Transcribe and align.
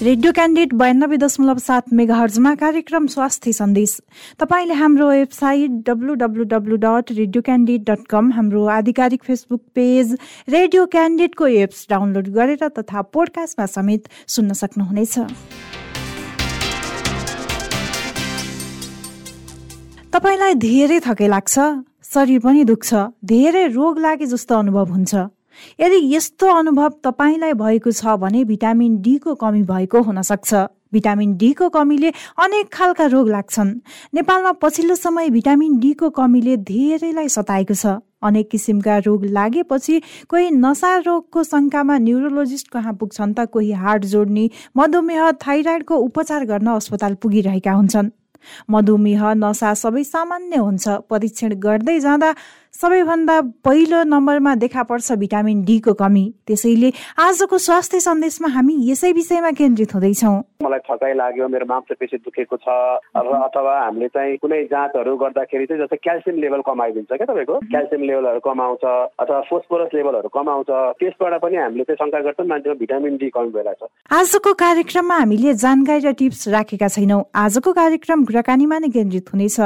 Radio 0.00 0.30
candidate 0.32 0.72
बयानब्बे 0.78 1.16
दशमलव 1.16 1.58
सात 1.58 1.92
मेगाहर्जमा 1.92 2.54
कार्यक्रम 2.54 3.06
स्वास्थ्य 3.10 3.52
सन्देश। 3.52 3.94
तपाईँले 4.40 4.74
हाम्रो 4.74 5.06
website 5.10 5.70
W 5.86 6.14
W 6.14 6.44
W 6.52 6.76
dot 6.84 7.10
radio 7.12 7.42
candidate 7.42 7.90
dot 7.90 8.06
com 8.06 8.30
हाम्रो 8.32 8.64
आधिकारिक 8.70 9.22
फेसबुक 9.24 9.60
पेज 9.74 10.14
रेडियो 10.48 10.84
क्यान्डिडेटको 10.86 11.46
एप्स 11.62 11.86
डाउनलोड 11.90 12.28
गरेर 12.36 12.68
तथा 12.78 13.02
पोडकास्टमा 13.10 13.66
समेत 13.66 14.06
सुन्न 14.28 14.52
सक्नुहुनेछ। 14.60 15.18
तपाईँलाई 20.14 20.54
धेरै 20.62 21.00
थकै 21.08 21.28
लाग्छ 21.28 21.58
शरीर 22.14 22.38
पनि 22.46 22.62
दुख्छ 22.70 22.94
धेरै 23.26 23.66
रोग 23.74 23.98
लागे 23.98 24.26
जस्तो 24.26 24.58
अनुभव 24.58 24.94
हुन्छ। 24.94 25.26
यदि 25.80 25.98
यस्तो 26.14 26.46
अनुभव 26.54 26.90
तपाईँलाई 27.04 27.52
भएको 27.52 27.90
छ 27.92 28.16
भने 28.16 28.44
भिटामिन 28.44 28.96
डीको 29.02 29.34
कमी 29.34 29.62
भएको 29.62 30.02
हुनसक्छ 30.02 30.66
भिटामिन 30.92 31.36
डीको 31.36 31.68
कमीले 31.68 32.10
अनेक 32.40 32.68
खालका 32.72 33.06
रोग 33.06 33.28
लाग्छन्। 33.28 33.70
नेपालमा 34.14 34.52
पछिल्लो 34.62 34.94
समय 34.96 35.30
भिटामिन 35.30 35.78
डीको 35.78 36.10
कमीले 36.10 36.56
धेरैलाई 36.64 37.28
सताएको 37.28 37.74
छ। 37.74 38.00
अनेक 38.18 38.48
किसिमका 38.50 38.96
रोग 38.98 39.24
लागेपछि 39.30 40.00
कोही 40.28 40.50
नसा 40.50 40.96
रोगको 41.06 41.44
शङ्कामा 41.44 41.98
न्युरोलोजिस्ट 41.98 42.68
कहाँ 42.68 42.94
पुग्छन् 42.94 43.34
त 43.34 43.46
कोही 43.52 43.72
हार्ट 43.72 44.04
जोड्ने 44.04 44.48
मधुमेह 44.76 45.30
थाइराइडको 45.44 45.96
उपचार 45.96 46.44
गर्न 46.44 46.66
अस्पताल 46.74 47.14
पुगिरहेका 47.22 47.72
हुन्छन्। 47.72 48.10
मधुमेह 48.70 49.22
नसा 49.34 49.74
सबै 49.74 50.02
सामान्य 50.04 50.56
हुन्छ। 50.56 50.88
परीक्षण 51.10 51.54
गर्दै 51.60 51.98
जाँदा 52.00 52.34
सबैभन्दा 52.74 53.40
पहिलो 53.66 54.02
नम्बरमा 54.04 54.54
देखा 54.54 54.82
पर्छ 54.82 55.12
भिटामिन 55.18 55.62
डीको 55.64 55.92
कमी। 55.94 56.24
त्यसैले 56.46 56.90
आजको 57.18 57.58
स्वास्थ्य 57.58 58.00
सन्देशमा 58.00 58.48
हामी 58.48 58.74
यसै 58.90 59.12
विषयमा 59.12 59.50
केन्द्रित 59.58 59.94
हुँदैछौँ। 59.94 60.36
मलाई 60.62 60.80
थकाइ 60.86 61.14
लाग्यो 61.14 61.48
मेरो 61.48 61.66
मांसपेशी 61.66 62.16
दुखेको 62.22 62.56
छ 62.56 62.68
अथवा 63.18 63.74
हामीले 63.78 64.08
चाहिँ 64.14 64.36
कुनै 64.38 64.62
जाँचहरू 64.70 65.16
गर्दाखेरि 65.16 65.66
चाहिँ 65.66 65.82
जस्तै 65.82 65.96
क्याल्सियम 65.96 66.36
लेभल 66.38 66.60
कमाइदिन्छ 66.68 67.10
क्या 67.10 67.26
तपाईँको? 67.26 67.58
क्याल्सियम 67.66 68.02
लेभलहरू 68.02 68.40
कमाउँछ 68.46 68.84
अथवा 69.18 69.40
फोस्फोरस 69.50 69.90
लेभलहरू 69.94 70.28
कमाउँछ। 70.28 70.70
त्यसबाट 71.02 71.34
पनि 71.42 71.56
हामीले 71.56 71.84
चाहिँ 71.88 71.98
शङ्का 71.98 72.20
गर्छौँ 72.26 72.46
मान्छेको 72.46 72.78
भिटामिन 72.78 73.16
डी 73.16 73.28
कमी 73.34 73.50
भइरहेको 73.58 73.86
छ। 73.86 73.90
आजको 74.12 74.54
कार्यक्रममा 74.54 75.16
हामीले 75.18 75.54
जानकारी 75.64 76.06
र 76.06 76.12
टिप्स 76.14 76.48
राखेका 76.54 76.88
छैनौँ। 76.94 77.22
आजको 77.34 77.72
कार्यक्रम 77.72 78.24
कुराकानीमा 78.24 78.78
नै 78.78 78.88
केन्द्रित 78.94 79.34
हुनेछ। 79.34 79.58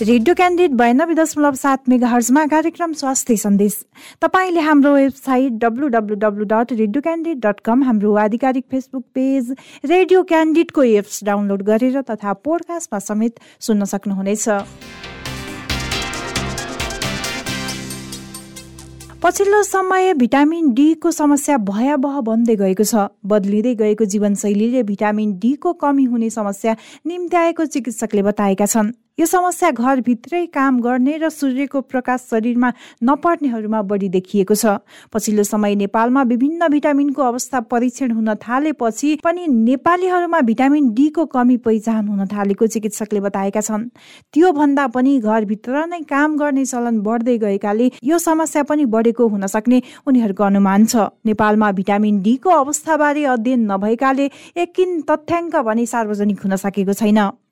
रेडियो 0.00 0.34
क्यान्डिडेट 0.34 0.76
बयानब्बे 0.76 1.14
दशमलव 1.14 1.54
सात 1.54 1.88
मेगा 1.88 2.08
हर्जमा 2.08 2.44
कार्यक्रम 2.46 2.92
स्वास्थ्य 2.92 3.36
सन्देश। 3.36 3.74
तपाईँले 4.22 4.60
हाम्रो 4.60 4.92
website 4.94 5.58
W 5.60 5.88
W 5.88 6.14
W 6.16 6.44
dot 6.52 6.72
radio 6.72 7.00
candidate 7.02 7.38
dot 7.38 7.60
com 7.60 7.82
हाम्रो 7.84 8.14
आधिकारिक 8.16 8.64
फेसबुक 8.70 9.04
पेज 9.14 9.50
रेडियो 9.84 10.22
क्यान्डिडेटको 10.24 10.82
एप्स 10.82 11.22
डाउनलोड 11.24 11.62
गरेर 11.62 12.00
तथा 12.10 12.32
पोडकास्टमा 12.40 12.98
समेत 13.00 13.40
सुन्न 13.60 13.84
सक्नुहुनेछ। 13.92 14.48
पछिल्लो 19.22 19.62
समय 19.62 20.12
भिटामिन 20.16 20.72
डीको 20.74 21.10
समस्या 21.12 21.56
भयावह 21.68 22.20
बन्दै 22.24 22.56
गएको 22.56 22.84
छ। 22.84 23.04
बदलिँदै 23.26 23.74
गएको 23.76 24.04
जीवनशैलीले 24.06 24.82
भिटामिन 24.88 25.38
डीको 25.38 25.72
कमी 25.76 26.04
हुने 26.04 26.30
समस्या 26.30 26.76
निम्त्याएको 27.06 27.64
चिकित्सकले 27.66 28.22
बताएका 28.22 28.66
छन्। 28.66 28.92
यो 29.20 29.26
समस्या 29.26 29.70
घरभित्रै 29.70 30.44
काम 30.48 30.78
गर्ने 30.80 31.16
र 31.18 31.28
सूर्यको 31.28 31.80
प्रकाश 31.84 32.20
शरीरमा 32.30 32.68
नपर्नेहरूमा 33.04 33.80
बढी 33.84 34.08
देखिएको 34.08 34.54
छ। 34.54 34.80
पछिल्लो 35.12 35.42
समय 35.44 35.74
नेपालमा 35.76 36.22
विभिन्न 36.24 36.68
भिटामिनको 36.72 37.22
अवस्था 37.22 37.60
परीक्षण 37.68 38.10
हुन 38.10 38.34
थालेपछि 38.40 39.10
पनि 39.24 39.46
नेपालीहरूमा 39.48 40.40
भिटामिन 40.40 40.88
डीको 40.94 41.26
कमी 41.26 41.56
पहिचान 41.60 42.08
हुन 42.08 42.26
थालेको 42.32 42.66
चिकित्सकले 42.66 43.20
बताएका 43.20 43.60
छन्। 43.60 43.84
त्यो 44.32 44.52
भन्दा 44.52 44.86
पनि 44.88 45.18
घरभित्र 45.20 45.84
नै 45.86 46.00
काम 46.08 46.36
गर्ने 46.38 46.64
चलन 46.64 47.00
बढ्दै 47.04 47.36
गएकाले 47.44 47.90
यो 48.02 48.18
समस्या 48.18 48.62
पनि 48.72 48.84
बढेको 48.88 49.28
हुन 49.28 49.46
सक्ने 49.46 49.82
उनीहरूको 50.08 50.44
अनुमान 50.44 50.86
छ। 50.86 51.12
नेपालमा 51.26 51.70
भिटामिन 51.76 52.22
डीको 52.22 52.56
अवस्थाबारे 52.56 53.24
अध्ययन 53.36 53.70
नभएकाले 53.72 54.30
एकिन 54.64 55.00
तथ्याङ्क 55.04 55.56
भने 55.68 55.86
सार्वजनिक 55.86 56.40
हुन 56.40 56.56
सकेको 56.56 56.92
छैन। 56.94 57.49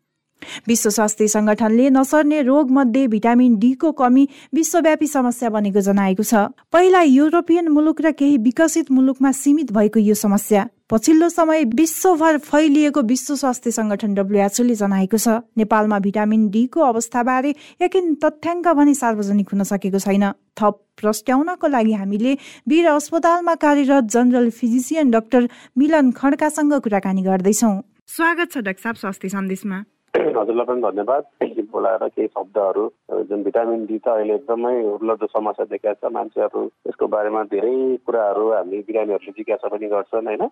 विश्व 0.69 0.91
स्वास्थ्य 0.91 1.29
संगठनले 1.29 1.89
नसर्ने 1.91 2.43
रोग 2.43 2.71
मध्ये 2.71 3.07
भिटामिन 3.09 3.57
डीको 3.59 3.93
कमी 3.93 4.29
विश्वव्यापी 4.55 5.07
समस्या 5.07 5.51
बनेको 5.51 5.81
जनाएको 5.81 6.23
छ। 6.23 6.35
पहिला 6.73 7.03
युरोपियन 7.03 7.69
मुलुक 7.69 8.01
र 8.01 8.11
केही 8.13 8.37
विकसित 8.39 8.91
मुलुकमा 8.91 9.33
सीमित 9.33 9.73
भएको 9.73 10.01
यो 10.01 10.15
समस्या। 10.15 10.69
पछिल्लो 10.91 11.29
समय 11.29 11.65
विश्वभर 11.69 12.39
फैलिएको 12.39 13.01
विश्व 13.03 13.35
स्वास्थ्य 13.37 13.71
संगठन 13.71 14.15
डब्लुएचओले 14.15 14.75
जनाएको 14.75 15.19
छ। 15.19 15.29
नेपालमा 15.57 15.99
भिटामिन 15.99 16.49
डीको 16.49 16.81
अवस्थाबारे 16.81 17.55
यकिन 17.83 18.15
तथ्याङ्क 18.25 18.69
भने 18.69 18.95
सार्वजनिक 18.95 19.49
हुन 19.53 19.63
सकेको 19.65 19.99
छैन। 19.99 20.25
थप 20.57 20.75
प्रस्ट्याउनको 20.97 21.67
लागि 21.69 21.93
हामीले 21.93 22.33
वीर 22.69 22.87
अस्पतालमा 22.89 23.55
कार्यरत 23.55 24.05
जनरल 24.09 24.51
फिजिसियन 24.51 25.11
डाक्टर 25.11 25.49
मिलन 25.79 26.11
खड्कासँग 26.17 26.73
कुराकानी 26.81 27.23
गर्दैछौँ। 27.23 27.77
स्वागत 28.09 28.53
छ 28.53 28.65
डाक्टर 28.65 28.95
स्वास्थ्य 28.97 29.29
सन्देशमा। 29.29 29.85
हजुरलाई 30.17 30.67
पनि 30.67 30.81
धन्यवाद। 30.83 31.25
बोलाएर 31.69 32.07
केही 32.09 32.27
शब्दहरू 32.27 32.85
जुन 33.29 33.43
भिटामिन 33.45 33.85
डी 33.87 33.99
त 33.99 34.09
अहिले 34.09 34.35
एकदमै 34.35 34.75
उर्लदो 34.89 35.27
समस्या 35.27 35.65
देखाएको 35.69 36.09
छ 36.09 36.13
मान्छेहरू 36.13 36.63
यसको 36.89 37.07
बारेमा 37.15 37.43
धेरै 37.53 37.75
कुराहरू 38.07 38.45
हामी 38.53 38.79
बिरामीहरूले 38.89 39.33
जिज्ञासा 39.37 39.69
पनि 39.69 39.87
गर्छन् 39.93 40.29
होइन? 40.29 40.45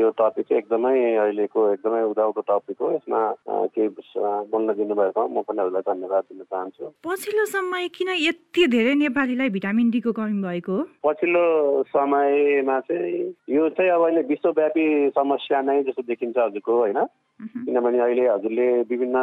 यो 0.00 0.10
टपिक 0.18 0.46
चाहिँ 0.48 0.62
एकदमै 0.62 0.94
अहिलेको 1.14 1.68
एकदमै 1.72 2.02
उदाउदो 2.10 2.42
टपिक 2.50 2.76
हो। 2.80 2.90
यसमा 2.94 3.20
केही 3.76 3.88
बोल्न 4.50 4.68
दिनुभएको 4.82 5.28
म 5.28 5.42
पनि 5.46 5.62
हजुरलाई 5.62 5.86
धन्यवाद 5.92 6.24
दिन 6.32 6.42
चाहन्छु। 6.42 6.90
पछिल्लो 7.06 7.44
समय 7.54 7.88
किन 7.94 8.10
यति 8.18 8.66
धेरै 8.66 8.94
नेपालीलाई 9.06 9.48
भिटामिन 9.56 9.90
डीको 9.90 10.12
कमी 10.18 10.42
भएको? 10.42 10.82
पछिल्लो 11.06 11.46
समयमा 11.94 12.80
चाहिँ 12.90 13.24
यो 13.56 13.68
चाहिँ 13.78 13.90
अब 13.90 14.02
अहिले 14.04 14.22
विश्वव्यापी 14.34 14.84
समस्या 15.14 15.62
नै 15.62 15.82
जस्तो 15.86 16.02
देखिन्छ 16.02 16.36
हजुरको 16.38 16.78
होइन? 16.78 17.00
किनभने 17.40 17.98
अहिले 17.98 18.26
हजुरले 18.28 18.66
विभिन्न 18.90 19.18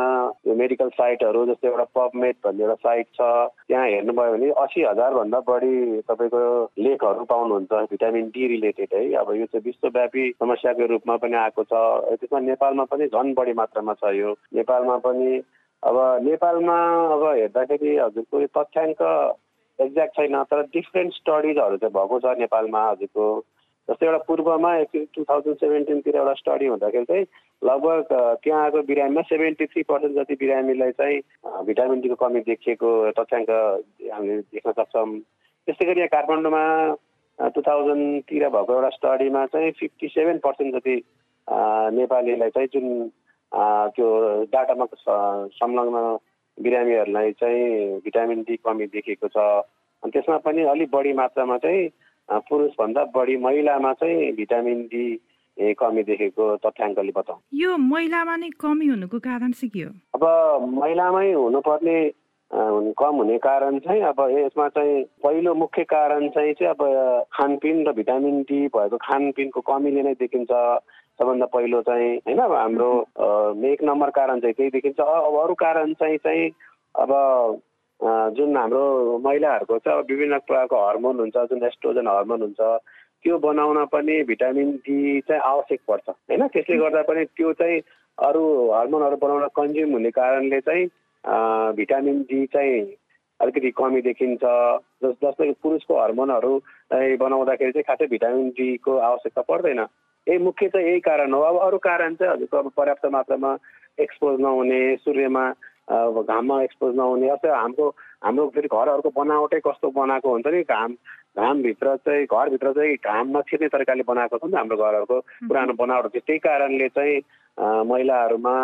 मेडिकल 0.57 0.89
साइटहरू 0.89 1.45
जस्तै 1.45 1.67
एउटा 1.67 1.83
पबमेट 1.95 2.35
भन्ने 2.45 2.63
एउटा 2.63 2.75
साइट 2.75 3.07
छ 3.13 3.22
त्यहाँ 3.67 3.88
हेर्नुभयो 3.88 4.31
भने 4.33 4.50
असी 4.63 4.83
हजारभन्दा 4.83 5.39
बढी 5.47 6.01
तपाईँको 6.09 6.41
लेखहरू 6.78 7.25
पाउनुहुन्छ 7.29 7.73
भिटामिन 7.91 8.28
डी 8.33 8.47
रिलेटेड 8.47 8.94
है। 8.94 9.03
अब 9.22 9.33
यो 9.35 9.45
चाहिँ 9.45 9.63
विश्वव्यापी 9.66 10.31
समस्याको 10.39 10.85
रूपमा 10.94 11.16
पनि 11.17 11.35
आएको 11.38 11.63
छ। 11.63 11.73
त्यसमा 12.17 12.39
नेपालमा 12.39 12.83
पनि 12.91 13.07
झन् 13.07 13.33
बढी 13.33 13.53
मात्रामा 13.53 13.94
छ 13.94 14.13
यो। 14.16 14.34
नेपालमा 14.55 14.97
पनि 15.05 15.41
अब 15.84 15.97
नेपालमा 16.23 16.78
अब 17.13 17.23
हेर्दाखेरि 17.28 17.97
हजुरको 17.97 18.41
यो 18.41 18.47
तथ्याङ्क 18.57 19.01
एक्ज्याक्ट 19.79 20.16
छैन 20.16 20.44
तर 20.51 20.61
डिफ्रेन्ट 20.73 21.13
स्टडिजहरू 21.13 21.78
चाहिँ 21.78 21.94
भएको 21.94 22.19
छ 22.19 22.38
नेपालमा 22.39 22.81
हजुरको। 22.90 23.28
जस्तै 23.89 24.05
एउटा 24.05 24.17
पूर्वमा 24.28 24.72
टु 24.93 25.23
थाउजन्ड 25.23 25.57
सेभेन्टिनतिर 25.57 26.16
एउटा 26.16 26.34
स्टडी 26.39 26.66
हुँदाखेरि 26.67 27.05
चाहिँ 27.05 27.25
लगभग 27.61 28.13
त्यहाँ 28.43 28.63
आएको 28.63 28.81
बिरामीमा 28.89 29.22
सेभेन्टी 29.31 29.66
थ्री 29.66 29.84
पर्सेन्ट 29.91 30.16
जति 30.17 30.35
बिरामीलाई 30.41 30.91
चाहिँ 30.99 31.19
भिटामिन 31.66 32.01
डीको 32.01 32.16
कमी 32.23 32.39
देखिएको 32.47 32.89
तथ्याङ्क 33.19 33.49
हामीले 34.13 34.41
देख्न 34.55 34.72
सक्छौँ। 34.72 35.07
त्यस्तै 35.67 35.85
गरी 35.85 35.99
यहाँ 35.99 36.13
काठमाडौँमा 36.16 36.63
टु 37.55 37.61
थाउजन्डतिर 37.61 38.47
भएको 38.49 38.73
एउटा 38.73 38.89
स्टडीमा 38.97 39.45
चाहिँ 39.53 39.72
फिफ्टी 39.79 40.07
सेभेन 40.16 40.37
पर्सेन्ट 40.43 40.75
जति 40.75 40.95
नेपालीलाई 41.95 42.49
चाहिँ 42.57 42.69
जुन 42.73 42.87
त्यो 43.95 44.07
डाटामा 44.51 44.85
संलग्न 45.55 45.97
बिरामीहरूलाई 46.57 47.31
चाहिँ 47.39 47.99
भिटामिन 48.03 48.41
डी 48.47 48.55
कमी 48.66 48.85
देखिएको 48.93 49.28
छ। 49.28 49.37
अनि 50.03 50.11
त्यसमा 50.11 50.37
पनि 50.45 50.61
अलिक 50.73 50.89
बढी 50.91 51.13
मात्रामा 51.13 51.57
चाहिँ 51.57 51.87
पुरुषभन्दा 52.29 53.03
बढी 53.16 53.35
महिलामा 53.38 53.94
चाहिँ 53.94 54.32
भिटामिन 54.35 54.82
डी 54.91 55.74
कमी 55.74 56.03
देखेको 56.03 56.56
तथ्याङ्कले 56.66 57.12
बताउँ। 57.16 57.40
यो 57.53 57.78
महिलामा 57.78 58.35
नै 58.35 58.50
कमी 58.62 58.88
हुनुको 58.88 59.20
कारण 59.20 59.52
चाहिँ 59.52 59.70
के 59.74 59.82
हो? 59.84 59.91
अब 60.16 60.24
महिलामै 60.74 61.32
हुनुपर्ने 61.34 61.97
कम 62.52 63.16
हुने 63.16 63.38
कारण 63.44 63.79
चाहिँ 63.79 64.02
अब 64.12 64.20
यसमा 64.32 64.68
चाहिँ 64.76 65.03
पहिलो 65.24 65.53
मुख्य 65.56 65.84
कारण 65.84 66.28
चाहिँ 66.29 66.53
चाहिँ 66.53 66.72
अब 66.72 67.26
खानपिन 67.34 67.88
र 67.88 67.91
भिटामिन 67.94 68.41
डी 68.47 68.59
भएको 68.76 68.97
खानपिनको 68.97 69.62
कमीले 69.68 70.02
नै 70.03 70.14
देखिन्छ। 70.16 70.52
सबभन्दा 70.52 71.46
पहिलो 71.50 71.82
चाहिँ 71.82 72.16
होइन 72.28 72.40
अब 72.40 72.53
हाम्रो 72.53 72.91
एक 73.68 73.84
नम्बर 73.84 74.09
कारण 74.14 74.40
चाहिँ 74.40 74.53
त्यही 74.53 74.70
देखिन्छ। 74.70 75.00
अब 75.00 75.35
अरू 75.44 75.53
कारण 75.59 75.94
चाहिँ 76.00 76.18
चाहिँ 76.23 76.50
अब 76.96 77.12
जुन 77.99 78.58
हाम्रो 78.58 79.17
महिलाहरूको 79.26 79.78
चाहिँ 79.78 79.99
अब 79.99 80.05
विभिन्न 80.09 80.38
प्रकारको 80.47 80.88
हर्मोन 80.88 81.20
हुन्छ 81.20 81.38
जुन 81.49 81.64
एस्ट्रोजन 81.66 82.08
हर्मोन 82.08 82.41
हुन्छ 82.41 82.61
त्यो 83.23 83.38
बनाउन 83.41 83.85
पनि 83.91 84.22
भिटामिन 84.23 84.72
डी 84.85 85.20
चाहिँ 85.22 85.41
आवश्यक 85.41 85.79
पर्छ 85.88 86.09
होइन? 86.09 86.47
त्यसले 86.47 86.78
गर्दा 86.78 87.02
पनि 87.09 87.26
त्यो 87.26 87.53
चाहिँ 87.53 87.82
अरू 88.17 88.44
हर्मोनहरू 88.72 89.17
बनाउन 89.17 89.47
कन्ज्युम 89.55 89.91
हुने 89.91 90.09
कारणले 90.14 90.59
चाहिँ 90.61 90.85
भिटामिन 91.76 92.22
डी 92.29 92.46
चाहिँ 92.53 92.82
अलिकति 93.40 93.70
कमी 93.78 94.02
देखिन्छ। 94.02 94.44
जस 95.03 95.16
जस्तै 95.23 95.52
पुरुषको 95.64 96.02
हर्मोनहरू 96.02 96.53
बनाउँदाखेरि 96.94 97.72
चाहिँ 97.72 97.84
खासै 97.90 98.08
भिटामिन 98.14 98.49
डीको 98.58 98.97
आवश्यकता 99.09 99.41
पर्दैन। 99.49 99.79
यही 100.28 100.38
मुख्य 100.38 100.67
चाहिँ 100.70 100.88
यही 100.88 100.99
कारण 100.99 101.34
हो। 101.34 101.41
अब 101.41 101.58
अरू 101.66 101.78
कारण 101.82 102.16
चाहिँ 102.16 102.34
हजुरको 102.34 102.58
अब 102.58 102.72
पर्याप्त 102.78 103.05
मात्रामा 103.11 103.52
एक्सपोज 103.99 104.40
नहुने 104.41 104.82
सूर्यमा 105.02 105.46
घाममा 105.91 106.61
एक्सपोज 106.63 106.95
नहुने 106.95 107.29
अथवा 107.29 107.59
हाम्रो 107.59 107.87
हाम्रो 108.23 108.47
फेरि 108.55 108.67
घरहरूको 108.67 109.09
बनावटै 109.16 109.59
कस्तो 109.67 109.89
बनाएको 109.95 110.29
हुन्छ 110.31 110.47
नि? 110.47 110.61
घाम 110.63 110.91
घामभित्र 111.37 111.95
चाहिँ 112.05 112.25
घरभित्र 112.25 112.72
चाहिँ 112.73 112.95
घाम 112.97 113.37
नछिर्ने 113.37 113.67
तरिकाले 113.75 114.03
बनाएको 114.07 114.37
छ 114.37 114.49
नि 114.49 114.57
हाम्रो 114.57 114.78
घरहरूको 114.78 115.19
पुरानो 115.47 115.73
बनावट 115.79 116.17
त्यही 116.17 116.39
कारणले 116.43 116.87
चाहिँ 116.97 117.22
महिलाहरूमा 117.87 118.57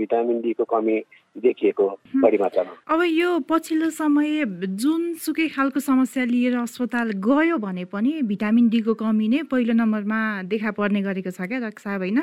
भिटामिन 0.00 0.40
डीको 0.40 0.64
कमी 0.64 0.98
देखिएको 1.36 1.86
बढी 2.16 2.38
मात्रामा 2.40 2.72
अब 2.88 3.02
यो 3.04 3.30
पछिल्लो 3.48 3.90
समय 3.92 4.44
जुनसुकै 4.80 5.48
खालको 5.52 5.80
समस्या 5.80 6.24
लिएर 6.24 6.56
अस्पताल 6.56 7.10
गयो 7.20 7.56
भने 7.60 7.84
पनि 7.92 8.22
भिटामिन 8.32 8.68
डीको 8.72 8.94
कमी 8.96 9.28
नै 9.28 9.42
पहिलो 9.52 9.74
नम्बरमा 9.76 10.20
देखा 10.48 10.70
पर्ने 10.80 11.02
गरेको 11.04 11.30
छ 11.30 11.48
क्या 11.52 11.60
डाक्टर 11.60 11.82
साहब 11.84 12.00
होइन? 12.00 12.22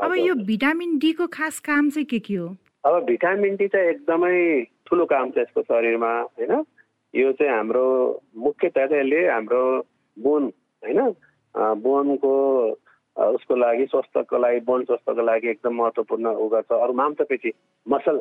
अब 0.00 0.14
यो 0.16 0.34
भिटामिन 0.48 0.98
डीको 0.98 1.26
खास 1.28 1.60
काम 1.60 1.90
चाहिँ 1.90 2.06
के 2.08 2.18
के 2.24 2.34
हो? 2.34 2.48
अब 2.84 3.04
भिटामिन 3.04 3.54
डी 3.56 3.66
चाहिँ 3.72 3.88
एकदमै 3.90 4.36
ठुलो 4.86 5.04
काम 5.08 5.30
छ 5.32 5.38
यसको 5.38 5.62
शरीरमा 5.62 6.10
होइन? 6.20 6.52
यो 7.14 7.32
चाहिँ 7.32 7.52
हाम्रो 7.52 7.84
मुख्यतः 8.36 8.86
चाहिँ 8.86 9.04
यसले 9.04 9.20
हाम्रो 9.28 9.62
बोन 10.16 10.52
होइन? 10.82 11.00
बोनको 11.80 12.32
उसको 13.16 13.56
लागि 13.56 13.86
स्वास्थ्यको 13.86 14.38
लागि 14.38 14.60
बोन 14.68 14.84
स्वास्थ्यको 14.84 15.22
लागि 15.22 15.48
एकदम 15.48 15.74
महत्त्वपूर्ण 15.80 16.26
उ 16.36 16.48
गर्छ। 16.52 16.72
अरू 16.76 16.92
मांसपेशी 17.00 17.52
मसल 17.86 18.20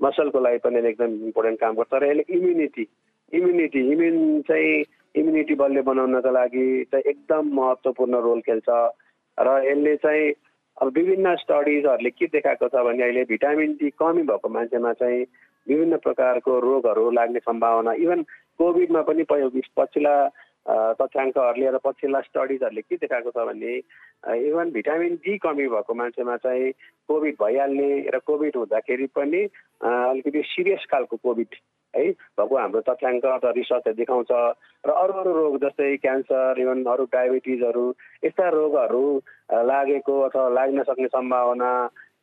मसलको 0.00 0.40
लागि 0.40 0.58
पनि 0.64 0.88
एकदम 0.88 1.12
इम्पोर्टेन्ट 1.28 1.60
काम 1.60 1.74
गर्छ। 1.76 1.92
र 1.92 2.04
यसले 2.08 2.24
इम्युनिटी 2.32 2.88
इम्युनिटी 3.32 3.80
इम्युन 3.92 4.40
चाहिँ 4.48 4.84
इम्युनिटी 5.20 5.54
बलले 5.60 5.82
बनाउनको 5.84 6.30
लागि 6.32 6.66
चाहिँ 6.92 7.04
एकदम 7.12 7.54
महत्त्वपूर्ण 7.60 8.24
रोल 8.24 8.40
खेल्छ। 8.48 8.68
र 9.38 9.48
यसले 9.68 9.96
चाहिँ 10.00 10.32
अब 10.78 10.92
विभिन्न 10.94 11.34
स्टडिजहरूले 11.36 12.10
के 12.12 12.26
देखाएको 12.28 12.68
छ 12.68 12.82
भने 12.86 13.02
अहिले 13.02 13.22
भिटामिन 13.26 13.72
डी 13.74 13.90
कमी 13.98 14.22
भएको 14.24 14.48
मान्छेमा 14.48 14.92
चाहिँ 14.94 15.24
विभिन्न 15.66 15.96
प्रकारको 15.98 16.58
रोगहरू 16.60 17.10
लाग्ने 17.10 17.38
सम्भावना 17.40 17.92
इभन 17.98 18.22
कोभिडमा 18.58 19.02
पनि 19.02 19.24
पछिल्ला 19.30 20.14
तथ्याङ्कहरूले 20.94 21.70
र 21.70 21.78
पछिल्ला 21.84 22.20
स्टडिजहरूले 22.20 22.82
के 22.82 22.96
देखाएको 22.96 23.30
छ 23.30 23.46
भने 23.46 23.74
इभन 24.44 24.70
भिटामिन 24.70 25.14
डी 25.16 25.36
कमी 25.38 25.66
भएको 25.68 25.94
मान्छेमा 25.94 26.36
चाहिँ 26.38 26.70
कोभिड 27.08 27.36
भइहाल्ने 27.42 27.90
र 28.14 28.18
कोभिड 28.22 28.56
हुँदाखेरि 28.56 29.06
पनि 29.14 29.42
अलिकति 29.82 30.42
सिरियस 30.46 30.86
खालको 30.90 31.16
कोभिड 31.18 31.60
है? 31.96 32.10
भएको 32.10 32.56
हाम्रो 32.56 32.80
तथ्याङ्क 32.80 33.24
अथवा 33.26 33.50
रिसर्चहरू 33.50 33.94
देखाउँछ 33.94 34.32
र 34.84 34.90
अरू 34.92 35.12
अरू 35.12 35.32
रोग 35.32 35.56
जस्तै 35.58 35.96
क्यान्सर 35.96 36.60
इभन 36.60 36.84
अरू 36.84 37.04
डायबिटिजहरू 37.12 37.86
यस्ता 38.24 38.48
रोगहरू 38.48 39.04
लागेको 39.64 40.20
अथवा 40.20 40.48
लाग्न 40.48 40.82
सक्ने 40.82 41.08
सम्भावना 41.08 41.72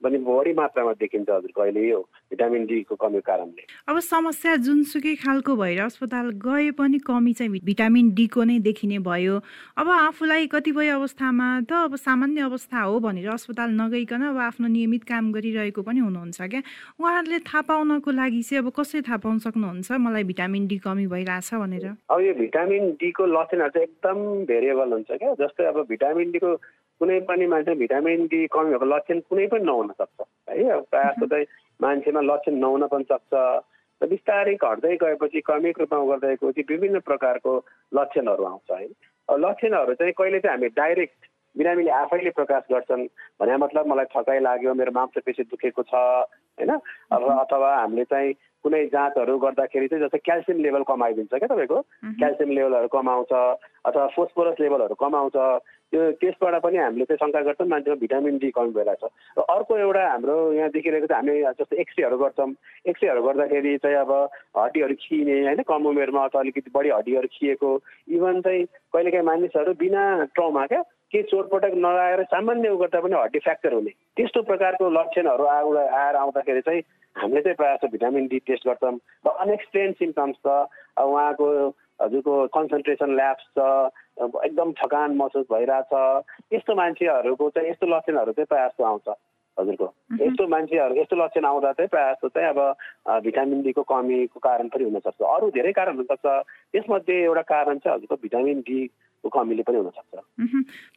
पनि 0.03 0.17
बढी 0.17 0.53
मात्रामा 0.53 0.93
देखिन्छ 0.99 1.29
हजुरको 1.29 1.61
अहिले 1.61 1.87
यो 1.87 1.99
भिटामिन 2.29 2.65
डीको 2.65 2.95
कमी 2.95 3.19
कारणले। 3.25 3.63
अब 3.87 3.99
समस्या 3.99 4.55
जुनसुकै 4.65 5.15
खालको 5.23 5.55
भएर 5.55 5.81
अस्पताल 5.81 6.29
गए 6.45 6.71
पनि 6.77 6.97
कमी 7.07 7.33
चाहिँ 7.33 7.59
भिटामिन 7.63 8.13
डीको 8.13 8.43
नै 8.43 8.59
देखिने 8.59 8.99
भयो। 8.99 9.39
अब 9.77 9.89
आफूलाई 9.89 10.47
कतिपय 10.53 10.89
अवस्थामा 10.99 11.47
त 11.69 11.71
अब 11.85 11.95
सामान्य 11.95 12.41
अवस्था 12.41 12.81
हो 12.81 12.99
भनेर 12.99 13.29
अस्पताल 13.29 13.69
नगइकन 13.81 14.21
अब 14.29 14.37
आफ्नो 14.37 14.67
नियमित 14.67 15.03
काम 15.03 15.31
गरिरहेको 15.31 15.81
पनि 15.81 15.99
हुनुहुन्छ 15.99 16.41
क्या? 16.41 16.61
उहाँहरूले 16.99 17.39
थाहा 17.47 17.61
पाउनको 17.65 18.11
लागि 18.11 18.41
चाहिँ 18.43 18.63
अब 18.63 18.71
कसरी 18.75 19.01
थाहा 19.01 19.17
पाउन 19.25 19.37
सक्नुहुन्छ? 19.47 19.91
मलाई 19.91 20.23
भिटामिन 20.23 20.67
डी 20.67 20.77
कमी 20.85 21.07
भइरहेछ 21.07 21.53
भनेर। 21.55 21.85
अब 22.11 22.19
यो 22.21 22.33
भिटामिन 22.35 22.83
डीको 22.99 23.25
लक्षणहरू 23.25 23.69
चाहिँ 23.73 23.87
एकदम 23.87 24.17
भेरिएबल 24.45 24.89
हुन्छ 24.93 25.11
क्या? 25.11 25.33
जस्तै 25.41 25.65
अब 25.65 25.85
भिटामिन 25.89 26.31
डीको 26.31 26.51
कुनै 26.99 27.19
पनि 27.19 27.45
मान्छे 27.47 27.75
भिटामिन 27.75 28.25
डी 28.31 28.47
कमी 28.47 28.69
भएको 28.71 28.85
लक्षण 28.85 29.19
कुनै 29.29 29.47
पनि 29.47 29.63
नहुन 29.63 29.91
सक्छ 29.91 30.27
है? 30.49 30.69
अब 30.69 30.85
प्रायः 30.91 31.11
जस्तो 31.11 31.27
चाहिँ 31.27 31.45
मान्छेमा 31.81 32.21
लक्षण 32.21 32.55
नहुन 32.55 32.87
पनि 32.87 33.03
सक्छ। 33.03 33.33
र 34.01 34.07
बिस्तारै 34.07 34.55
घट्दै 34.55 34.95
गएपछि 34.95 35.41
क्रमिक 35.41 35.79
रूपमा 35.79 36.05
गर्दै 36.05 36.35
गएपछि 36.35 36.61
विभिन्न 36.69 36.99
प्रकारको 36.99 37.53
लक्षणहरू 37.93 38.43
आउँछ 38.43 38.71
है? 38.71 38.87
लक्षणहरू 39.29 39.93
चाहिँ 39.93 40.13
कहिले 40.13 40.39
चाहिँ 40.39 40.57
हामी 40.57 40.67
डाइरेक्ट 40.75 41.19
बिरामीले 41.57 41.91
आफैले 41.91 42.29
प्रकाश 42.29 42.63
गर्छन् 42.71 43.07
भने 43.41 43.57
मतलब 43.57 43.87
मलाई 43.87 44.05
थकाइ 44.15 44.39
लाग्यो 44.39 44.73
मेरो 44.73 44.91
मांसपेशी 44.91 45.43
दुखेको 45.43 45.83
छ 45.83 45.95
होइन? 45.95 46.71
अथवा 47.11 47.69
हामीले 47.75 48.03
चाहिँ 48.03 48.33
कुनै 48.65 48.81
जाँचहरू 48.89 49.37
गर्दाखेरि 49.45 49.87
चाहिँ 49.87 50.03
जस्तै 50.03 50.19
क्याल्सियम 50.25 50.59
लेभल 50.65 50.83
कमाइदिन्छ 50.89 51.33
क्या 51.33 51.47
तपाईँको? 51.53 51.79
क्याल्सियम 52.19 52.49
लेभलहरू 52.57 52.87
कमाउँछ 52.97 53.31
अथवा 53.85 54.05
फोस्फोरस 54.17 54.57
लेभलहरू 54.59 54.95
कमाउँछ। 54.97 55.37
त्यो 55.93 56.01
त्यसबाट 56.19 56.55
पनि 56.65 56.77
हामीले 56.77 57.05
चाहिँ 57.05 57.21
शङ्का 57.21 57.41
गर्छौँ 57.45 57.67
मान्छेमा 57.69 57.95
भिटामिन 58.01 58.37
डी 58.41 58.49
कमी 58.57 58.71
भइरहेछ 58.73 59.03
र 59.37 59.41
अर्को 59.45 59.77
एउटा 59.77 60.03
हाम्रो 60.11 60.35
यहाँ 60.57 60.69
देखिरहेको 60.73 61.07
चाहिँ 61.07 61.29
हामी 61.29 61.53
जस्तो 61.61 61.75
एक्सरेहरू 61.77 62.17
गर्छौँ। 62.17 62.49
एक्सरेहरू 62.89 63.21
गर्दाखेरि 63.21 63.77
चाहिँ 63.85 63.97
अब 64.01 64.11
हड्डीहरू 64.57 64.95
खिने 64.97 65.37
होइन? 65.45 65.61
कम 65.69 65.85
उमेरमा 65.85 66.23
अथवा 66.25 66.41
अलिकति 66.41 66.71
बढी 66.73 66.89
हड्डीहरू 66.89 67.27
खिएको 67.31 67.69
इभन 68.17 68.41
चाहिँ 68.41 68.65
कहिलेकाहीँ 68.65 69.25
मानिसहरू 69.25 69.73
बिना 69.77 70.03
ट्रमा 70.35 70.65
क्या 70.65 70.81
के 71.13 71.21
चोटपटक 71.29 71.73
नलाएर 71.77 72.23
सामान्य 72.33 72.75
गर्दा 72.81 72.99
पनि 72.99 73.15
हड्डी 73.15 73.39
फ्र्याक्चर 73.45 73.73
हुने। 73.73 73.91
त्यस्तो 74.17 74.41
प्रकारको 74.41 74.89
लक्षणहरू 74.89 75.43
आएर 75.45 76.15
आउँदाखेरि 76.17 76.61
चाहिँ 76.65 76.81
हामीले 77.17 77.41
चाहिँ 77.41 77.55
प्रायः 77.55 77.75
जस्तो 77.75 77.87
भिटामिन 77.87 78.27
डी 78.27 78.39
टेस्ट 78.39 78.67
गर्छौँ। 78.67 78.97
र 79.27 79.29
अनएक्सप्लेन 79.29 79.91
सिम्टम्स 79.93 80.35
छ। 80.35 80.47
उहाँको 80.99 81.47
हजुरको 82.01 82.33
कन्सन्ट्रेसन 82.47 83.15
ल्याप्स 83.15 83.45
छ। 83.55 83.59
एकदम 84.45 84.71
थकान 84.71 85.15
महसुस 85.15 85.45
भइरहेछ। 85.51 85.91
यस्तो 86.53 86.75
मान्छेहरूको 86.75 87.49
चाहिँ 87.49 87.69
यस्तो 87.69 87.87
लक्षणहरू 87.87 88.31
चाहिँ 88.31 88.45
प्रायः 88.45 88.67
जस्तो 88.67 88.83
आउँछ। 88.83 89.07
हजुरको। 89.59 89.87
यस्तो 90.21 90.47
मान्छेहरू 90.47 90.95
यस्तो 90.95 91.15
लक्षण 91.15 91.45
आउँदा 91.45 91.71
चाहिँ 91.71 91.89
प्रायः 91.89 92.11
जस्तो 92.13 92.27
चाहिँ 92.35 92.49
अब 92.49 93.23
भिटामिन 93.23 93.61
डीको 93.63 93.83
कमीको 93.83 94.39
कारण 94.39 94.67
पनि 94.67 94.83
हुनसक्छ। 94.83 95.21
अरू 95.21 95.49
धेरै 95.55 95.71
कारण 95.71 95.95
हुनसक्छ। 95.95 96.25
त्यसमध्ये 96.71 97.23
एउटा 97.23 97.41
कारण 97.41 97.77
चाहिँ 97.79 97.95
हजुरको 97.97 98.15
भिटामिन 98.21 98.59
डी 98.67 98.79
कमीले 99.25 99.63
पनि 99.65 99.77
हुनसक्छ। 99.77 100.21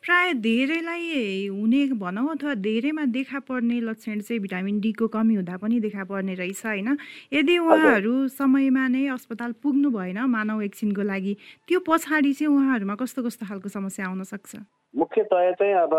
प्राय 0.04 0.32
धेरैलाई 0.44 1.48
हुने 1.48 1.82
भनौँ 1.96 2.28
अथवा 2.28 2.54
धेरैमा 2.60 3.04
देखा 3.08 3.38
पर्ने 3.40 3.80
लक्षण 3.80 4.20
चाहिँ 4.20 4.40
भिटामिन 4.42 4.80
डीको 4.80 5.06
कमी 5.08 5.34
हुँदा 5.34 5.56
पनि 5.56 5.80
देखा 5.80 6.04
पर्ने 6.04 6.34
रहेछ 6.34 6.60
होइन? 6.66 6.96
यदि 7.32 7.56
उहाँहरू 7.58 8.28
समयमा 8.28 8.84
नै 8.88 9.06
अस्पताल 9.16 9.52
पुग्नु 9.62 9.90
भएन 9.90 10.18
मानव 10.28 10.62
एकछिनको 10.62 11.02
लागि 11.02 11.36
त्यो 11.68 11.80
पछाडि 11.88 12.32
चाहिँ 12.36 12.52
उहाँहरूमा 12.52 12.94
कस्तो 13.00 13.22
कस्तो 13.24 13.46
खालको 13.48 13.68
समस्या 13.68 14.06
आउन 14.06 14.22
सक्छ? 14.28 14.60
मुख्यतया 14.94 15.52
चाहिँ 15.56 15.74
अब 15.88 15.94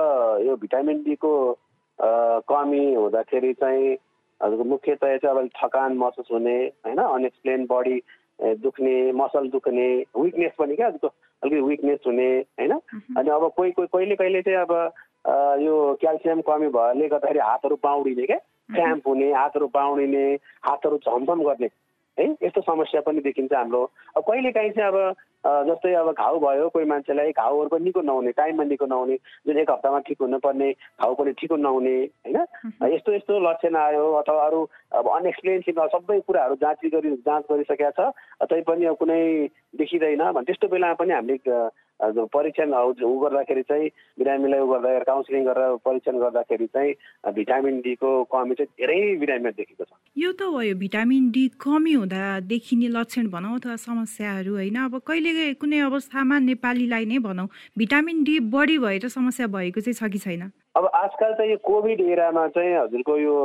यो 0.46 0.56
भिटामिन 0.62 1.01
डीको 1.10 1.34
कमी 2.01 2.94
हुँदाखेरि 2.94 3.53
चाहिँ 3.53 3.94
हजुरको 4.41 4.63
मुख्यतया 4.63 5.18
चाहिँ 5.18 5.38
अब 5.38 5.50
थकान 5.58 5.98
महसुस 5.98 6.27
हुने 6.32 6.56
होइन? 6.86 6.98
अनएक्सप्लेन 6.98 7.65
बडी 7.72 8.01
दुख्ने 8.63 9.12
मसल 9.12 9.50
दुख्ने 9.51 9.88
विकनेस 10.15 10.51
पनि 10.60 10.75
क्या 10.75 10.88
अलिकति 10.88 11.62
विकनेस 11.62 12.00
हुने 12.08 12.29
होइन? 12.60 12.72
अनि 13.18 13.29
अब 13.29 13.50
कोही 13.58 13.72
कोही 13.72 13.88
कहिले 13.88 14.15
कहिले 14.15 14.41
चाहिँ 14.41 14.60
अब 14.60 14.72
यो 15.62 15.75
क्याल्सियम 16.01 16.41
कमी 16.48 16.68
भएरले 16.72 17.08
गर्दाखेरि 17.08 17.39
हातहरू 17.39 17.75
बाउडिने 17.84 18.25
क्या? 18.25 18.38
क्याम्प 18.75 19.08
हुने 19.08 19.32
हातहरू 19.34 19.68
बाउडिने 19.74 20.25
हातहरू 20.63 20.98
झमझम 20.98 21.44
गर्ने 21.44 21.70
है? 22.18 22.25
यस्तो 22.44 22.62
समस्या 22.62 23.01
पनि 23.01 23.20
देखिन्छ 23.27 23.53
हाम्रो। 23.53 23.84
अब 24.18 24.24
कहिले 24.24 24.51
काहीँ 24.51 24.72
चाहिँ 24.72 24.91
अब 24.91 25.15
जस्तै 25.48 25.93
अब 25.96 26.12
घाउ 26.12 26.39
भयो 26.39 26.67
कोही 26.69 26.86
मान्छेलाई 26.86 27.31
घाउहरू 27.31 27.69
पनि 27.69 27.84
निको 27.84 28.01
नहुने 28.01 28.31
टाइममा 28.36 28.63
निको 28.63 28.86
नहुने 28.86 29.15
जुन 29.48 29.58
एक 29.58 29.72
हप्तामा 29.72 30.00
ठिक 30.08 30.22
हुनुपर्ने 30.22 30.72
घाउ 30.72 31.13
पनि 31.15 31.31
ठिक 31.39 31.51
नहुने 31.53 31.96
होइन? 32.27 32.38
यस्तो 32.93 33.13
यस्तो 33.13 33.39
लक्षण 33.39 33.75
आयो 33.75 34.03
अथवा 34.19 34.46
अरू 34.46 34.60
अब 34.91 35.08
अनएक्सप्लेन 35.15 35.62
सबै 35.96 36.19
कुराहरू 36.27 36.55
जाँच 36.60 36.86
गरी 36.91 37.15
जाँच 37.24 37.43
गरिसकेका 37.51 37.91
छ। 37.91 38.12
तैपनि 38.51 38.86
अब 38.86 38.96
कुनै 39.00 39.22
देखिँदैन 39.79 40.31
भने 40.31 40.46
त्यस्तो 40.46 40.67
बेलामा 40.67 41.00
पनि 41.00 41.13
हामीले 41.13 41.38
परीक्षण 42.00 42.74
उ 42.74 43.18
गर्दाखेरि 43.20 43.62
चाहिँ 43.63 43.89
बिरामीलाई 44.18 44.60
उ 44.60 44.68
गर्दाखेरि 44.68 45.06
काउन्सिलिङ 45.06 45.44
गरेर 45.46 45.75
परीक्षण 45.86 46.18
गर्दाखेरि 46.20 46.68
चाहिँ 46.68 46.94
भिटामिन 47.34 47.79
डीको 47.82 48.12
कमी 48.32 48.56
चाहिँ 48.56 48.72
धेरै 48.79 49.15
बिरामीमा 49.18 49.51
देखेको 49.51 49.84
छ 49.84 49.91
यो 50.15 50.32
त 50.34 50.50
भयो 50.50 50.75
भिटामिन 50.77 51.29
डी 51.32 51.48
कमी 51.60 51.94
हुँदा 51.94 52.24
देखिने 52.48 52.88
लक्षण 52.89 53.27
भनौँ 53.29 53.56
अथवा 53.56 53.75
समस्याहरू 53.82 54.53
होइन 54.56 54.77
अब 54.82 55.00
कहिले 55.03 55.53
कुनै 55.56 55.79
अवस्थामा 55.86 56.39
नेपालीलाई 56.46 57.06
नै 57.06 57.20
भनौँ 57.22 57.48
भिटामिन 57.77 58.24
डी 58.24 58.39
बढी 58.50 58.77
भएर 58.79 59.08
समस्या 59.10 59.48
भएको 59.50 59.82
चाहिँ 59.82 60.00
छ 60.00 60.12
कि 60.12 60.20
छैन 60.20 60.51
अब 60.75 60.89
आजकल 60.96 61.34
चाहिँ 61.34 61.51
यो 61.51 61.58
कोभिड 61.63 62.01
एरामा 62.10 62.48
चाहिँ 62.56 62.75
हजुरको 62.77 63.18
यो 63.20 63.36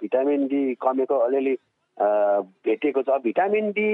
भिटामिन 0.00 0.46
डी 0.46 0.62
कमीको 0.80 1.18
अलिअलि 1.20 1.56
भेटिएको 1.96 3.02
छ 3.02 3.20
भिटामिन 3.24 3.70
डी 3.72 3.90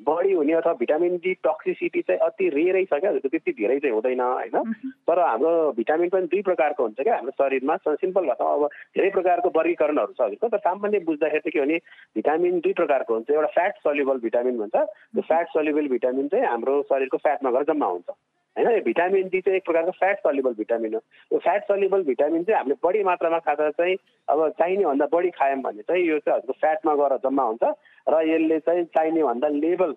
बढी 0.00 0.32
हुने 0.32 0.52
अथवा 0.52 0.72
भिटामिन 0.78 1.16
डी 1.22 1.32
टक्सिसिटी 1.44 2.00
चाहिँ 2.00 2.20
अति 2.26 2.48
रेरै 2.48 2.84
छ 2.84 3.00
क्या 3.02 3.12
त्यति 3.18 3.52
धेरै 3.52 3.78
चाहिँ 3.78 3.94
हुँदैन 3.94 4.20
होइन? 4.20 4.72
तर 5.08 5.18
हाम्रो 5.18 5.72
भिटामिन 5.76 6.08
पनि 6.08 6.26
दुई 6.30 6.42
प्रकारको 6.42 6.82
हुन्छ 6.82 7.00
क्या 7.00 7.14
हाम्रो 7.16 7.32
शरीरमा 7.34 7.76
सिम्पल 7.88 8.26
भाषामा 8.26 8.52
अब 8.54 8.66
धेरै 8.96 9.10
प्रकारको 9.10 9.48
वर्गीकरणहरू 9.58 10.12
छ 10.12 10.20
हजुरको 10.20 10.48
तर 10.48 10.58
सामान्य 10.68 10.98
बुझ्दाखेरि 11.10 11.40
चाहिँ 11.40 11.52
के 11.52 11.60
भने 11.60 11.76
भिटामिन 12.14 12.60
दुई 12.60 12.72
प्रकारको 12.72 13.14
हुन्छ। 13.14 13.30
एउटा 13.30 13.50
फ्याट 13.58 13.74
सल्युबल 13.84 14.18
भिटामिन 14.22 14.58
भन्छ। 14.58 14.76
त्यो 14.76 15.22
फ्याट 15.22 15.46
सल्युबल 15.58 15.88
भिटामिन 15.88 16.28
चाहिँ 16.28 16.46
हाम्रो 16.46 16.82
शरीरको 16.92 17.16
फ्याटमा 17.18 17.50
गएर 17.50 17.64
जम्मा 17.72 17.86
हुन्छ। 17.86 18.08
होइन 18.58 18.80
भिटामिन 18.84 19.28
डी 19.28 19.40
चाहिँ 19.40 19.56
एक 19.56 19.64
प्रकारको 19.64 19.90
फ्याट 19.98 20.18
सल्युबल 20.18 20.54
भिटामिन 20.58 20.94
हो। 20.94 21.00
यो 21.32 21.38
फ्याट 21.38 21.62
सल्युबल 21.64 22.02
भिटामिन 22.04 22.42
चाहिँ 22.44 22.58
हामीले 22.58 22.76
बढी 22.84 23.02
मात्रामा 23.04 23.38
खाँदा 23.46 23.70
चाहिँ 23.70 23.96
अब 24.28 24.48
चाहिने 24.58 24.84
भन्दा 24.84 25.06
बढी 25.12 25.30
खायौँ 25.38 25.60
भने 25.62 25.82
चाहिँ 25.82 26.04
यो 26.06 26.18
चाहिँ 26.18 26.38
हजुरको 26.38 26.58
फ्याटमा 26.60 26.94
गएर 26.94 27.16
जम्मा 27.24 27.44
हुन्छ 27.44 27.64
र 28.08 28.22
यसले 28.28 28.58
चाहिँ 28.60 28.84
चाहिने 28.96 29.22
भन्दा 29.22 29.48
लेभल 29.48 29.94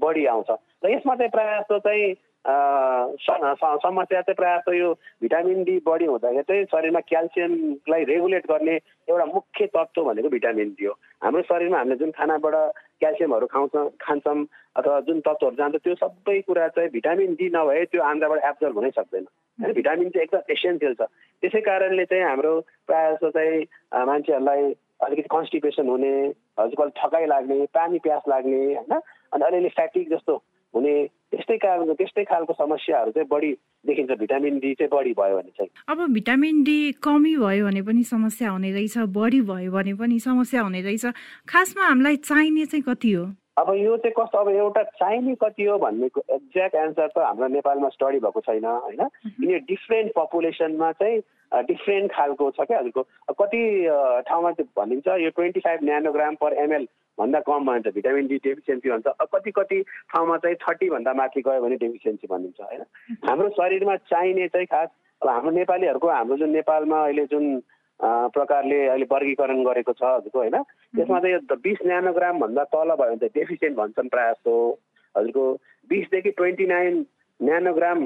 बढी 0.00 0.24
आउँछ। 0.26 0.50
र 0.84 0.90
यसमा 0.90 1.14
चाहिँ 1.16 1.30
प्रायः 1.30 1.60
जस्तो 1.60 1.78
चाहिँ 1.84 2.14
समस्या 2.46 4.20
चाहिँ 4.22 4.34
प्रायः 4.34 4.56
जस्तो 4.56 4.72
यो 4.72 4.92
भिटामिन 5.22 5.62
डी 5.64 5.76
बढी 5.86 6.04
हुँदाखेरि 6.06 6.42
चाहिँ 6.46 6.64
शरीरमा 6.72 7.00
क्याल्सियमलाई 7.10 8.04
रेगुलेट 8.04 8.46
गर्ने 8.46 8.74
एउटा 9.10 9.24
मुख्य 9.26 9.66
तत्त्व 9.66 10.04
भनेको 10.04 10.28
भिटामिन 10.30 10.68
डी 10.78 10.84
हो। 10.86 10.92
हाम्रो 11.24 11.42
शरीरमा 11.42 11.78
हामीले 11.78 11.96
जुन 11.98 12.10
खानाबाट 12.14 12.54
क्याल्सियमहरू 13.00 13.46
खाउँछ 13.46 13.74
खान्छौँ 14.00 14.46
अथवा 14.76 15.00
जुन 15.00 15.20
तत्त्वहरू 15.20 15.56
जान्छ 15.56 15.76
त्यो 15.76 15.94
सबै 15.94 16.40
कुरा 16.40 16.68
चाहिँ 16.68 16.90
भिटामिन 16.90 17.34
डी 17.34 17.46
नभए 17.54 17.84
त्यो 17.84 18.02
आन्द्राबाट 18.02 18.40
एब्जर्भ 18.44 18.74
हुनै 18.74 18.90
सक्दैन। 18.90 19.26
होइन? 19.58 19.72
भिटामिन 19.72 20.08
चाहिँ 20.10 20.24
एकदम 20.24 20.52
एसेन्सियल 20.52 20.94
छ। 20.94 21.02
त्यसै 21.42 21.60
कारणले 21.60 22.04
चाहिँ 22.04 22.24
हाम्रो 22.24 22.52
प्रायः 22.86 23.12
जस्तो 23.12 23.30
चाहिँ 23.30 23.60
मान्छेहरूलाई 24.06 24.62
अलिकति 25.00 25.28
कन्स्टिपेसन 25.28 25.88
हुने 25.88 26.12
हजुर 26.60 26.88
थकाइ 26.96 27.26
लाग्ने 27.26 27.64
पानी 27.74 27.98
प्यास 27.98 28.22
लाग्ने 28.28 28.60
होइन? 28.74 28.92
अनि 29.32 29.44
अलिअलि 29.44 29.68
फ्याटिक 29.68 30.08
जस्तो 30.10 30.34
हुने 30.76 30.94
त्यस्तै 31.32 31.56
कारणको 31.56 31.94
त्यस्तै 31.98 32.24
खालको 32.24 32.52
समस्याहरू 32.52 33.10
चाहिँ 33.10 33.28
बढी 33.30 33.52
देखिन्छ। 33.86 34.12
भिटामिन 34.20 34.58
डी 34.60 34.74
चाहिँ 34.74 34.90
बढी 34.92 35.12
भयो 35.16 35.36
भने 35.36 35.52
चाहिँ। 35.56 35.70
अब 35.88 35.98
भिटामिन 36.12 36.62
डी 36.62 36.78
कमी 37.02 37.36
भयो 37.36 37.66
भने 37.66 37.82
पनि 37.82 38.02
समस्या 38.04 38.50
हुने 38.50 38.70
रहेछ 38.72 38.98
बढी 39.16 39.40
भयो 39.40 39.72
भने 39.72 39.94
पनि 39.94 40.18
समस्या 40.20 40.62
हुने 40.62 40.80
रहेछ। 40.82 41.06
खासमा 41.48 41.84
हामीलाई 41.84 42.16
चाहिने 42.16 42.64
चाहिँ 42.66 42.84
कति 42.88 43.12
हो? 43.12 43.24
अब 43.56 43.72
यो 43.72 43.96
चाहिँ 43.96 44.14
कस्तो 44.18 44.38
अब 44.38 44.48
एउटा 44.52 44.82
चाहिने 45.00 45.34
कति 45.34 45.64
हो 45.64 45.78
भन्नेको 45.78 46.20
एक्ज्याक्ट 46.34 46.74
एन्सर 46.76 47.08
त 47.08 47.18
हाम्रो 47.24 47.48
नेपालमा 47.48 47.88
स्टडी 47.88 48.18
भएको 48.20 48.40
छैन 48.40 48.64
होइन? 48.64 49.02
किन 49.08 49.58
डिफ्रेन्ट 49.64 50.12
पपुलेसनमा 50.12 50.92
चाहिँ 50.92 51.20
डिफ्रेन्ट 51.52 52.12
खालको 52.12 52.50
छ 52.50 52.60
क्या? 52.60 52.78
हजुरको 52.78 53.02
कति 53.32 53.62
ठाउँमा 54.28 54.52
चाहिँ 54.52 54.70
भनिन्छ 54.76 55.06
यो 55.22 55.30
twenty 55.30 55.60
five 55.60 55.84
nanogram 55.84 56.34
per 56.40 56.52
ML 56.64 56.86
भन्दा 57.18 57.40
कम 57.40 57.64
भन्छ 57.66 57.94
भिटामिन 57.94 58.26
डी 58.26 58.36
डेफिसियन्सी 58.44 58.90
भन्छ। 58.90 59.06
कति 59.34 59.50
कति 59.50 59.80
ठाउँमा 60.12 60.36
चाहिँ 60.36 60.56
थर्टीभन्दा 60.58 61.12
माथि 61.14 61.40
गयो 61.46 61.60
भने 61.62 61.76
डेफिसियन्सी 61.76 62.26
भनिन्छ 62.26 62.60
होइन? 62.60 62.82
हाम्रो 63.24 63.48
शरीरमा 63.56 63.96
चाहिने 64.10 64.48
चाहिँ 64.48 64.66
खास 64.66 64.88
अब 65.22 65.28
हाम्रो 65.28 65.50
नेपालीहरूको 65.50 66.08
हाम्रो 66.08 66.36
जुन 66.36 66.50
नेपालमा 66.50 67.02
अहिले 67.04 67.24
जुन 67.30 67.44
प्रकारले 68.00 68.78
अहिले 68.86 69.06
वर्गीकरण 69.10 69.62
गरेको 69.64 69.92
छ 69.92 70.02
हजुरको 70.04 70.38
होइन? 70.38 70.56
त्यसमा 70.96 71.20
चाहिँ 71.20 71.56
बिस 71.62 71.78
न्यानोग्रामभन्दा 71.86 72.64
तल 72.74 72.90
भयो 72.90 73.06
भने 73.06 73.16
चाहिँ 73.16 73.32
डेफिसियन्ट 73.34 73.76
भन्छन् 73.78 74.12
प्रायः 74.12 74.32
जस्तो। 74.32 74.54
हजुरको 75.14 75.44
बिसदेखि 75.90 76.30
twenty 76.36 76.66
nine 76.66 77.04
nanogram 77.40 78.00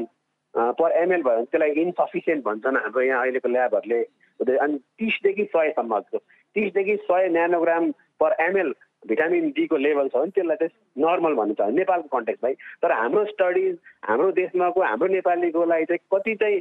per 0.54 0.92
ML 0.92 1.22
भयो 1.22 1.34
भने 1.36 1.44
त्यसलाई 1.44 1.70
इन्सफिसियन्ट 1.82 2.44
भन्छन् 2.44 2.76
हाम्रो 2.76 3.02
यहाँ 3.02 3.22
अहिलेको 3.22 3.48
ल्याबहरूले 3.48 4.56
अनि 4.56 4.78
तिसदेखि 4.98 5.44
सयसम्म 5.44 5.94
हजुरको 5.94 6.18
तिसदेखि 6.56 6.96
सय 7.02 7.28
न्यानोग्राम 7.28 7.90
पर 8.20 8.36
एमएल 8.40 8.74
भिटामिन 9.08 9.48
डीको 9.56 9.76
लेभल 9.76 10.08
छ 10.08 10.16
भने 10.16 10.30
त्यसलाई 10.30 10.56
चाहिँ 10.56 11.04
नर्मल 11.04 11.34
भनिन्छ 11.34 11.60
नेपालको 11.78 12.08
कन्टेक्स्ट 12.16 12.42
भाइ। 12.42 12.54
तर 12.82 12.92
हाम्रो 12.92 13.24
स्टडिज 13.32 13.76
हाम्रो 14.08 14.30
देशमाको 14.32 14.82
हाम्रो 14.82 15.08
नेपालीको 15.14 15.64
लागि 15.64 15.84
चाहिँ 15.84 16.04
कति 16.14 16.34
चाहिँ 16.42 16.60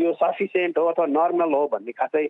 यो 0.00 0.12
सफिसियन्ट 0.16 0.78
हो 0.78 0.84
अथवा 0.90 1.06
नर्मल 1.06 1.52
हो 1.54 1.66
भन्ने 1.72 1.92
खासै 1.92 2.26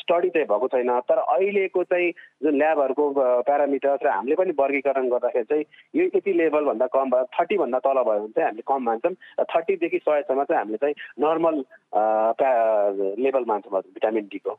स्टडी 0.00 0.28
चाहिँ 0.28 0.46
भएको 0.48 0.68
छैन। 0.68 0.90
तर 1.08 1.18
अहिलेको 1.18 1.84
चाहिँ 1.84 2.10
जुन 2.42 2.56
ल्याबहरूको 2.58 3.04
प्यारामिटर्स 3.48 4.02
र 4.04 4.08
हामीले 4.08 4.36
पनि 4.36 4.52
वर्गीकरण 4.58 5.08
गर्दाखेरि 5.08 5.44
चाहिँ 5.48 5.64
यो 5.96 6.04
यति 6.14 6.32
लेभलभन्दा 6.38 6.86
कम 6.92 7.10
भयो। 7.10 7.24
थर्टीभन्दा 7.34 7.78
तल 7.82 8.02
भयो 8.04 8.20
भने 8.20 8.32
चाहिँ 8.36 8.46
हामीले 8.46 8.66
कम 8.68 8.82
मान्छौँ 8.84 9.12
र 9.40 9.44
थर्टीदेखि 9.48 9.98
सयसम्म 10.06 10.44
चाहिँ 10.44 10.60
हामीले 10.60 10.78
चाहिँ 10.78 10.94
नर्मल 11.18 11.56
लेभल 13.24 13.44
मान्छौँ 13.48 13.82
भिटामिन 13.96 14.28
डीको 14.28 14.58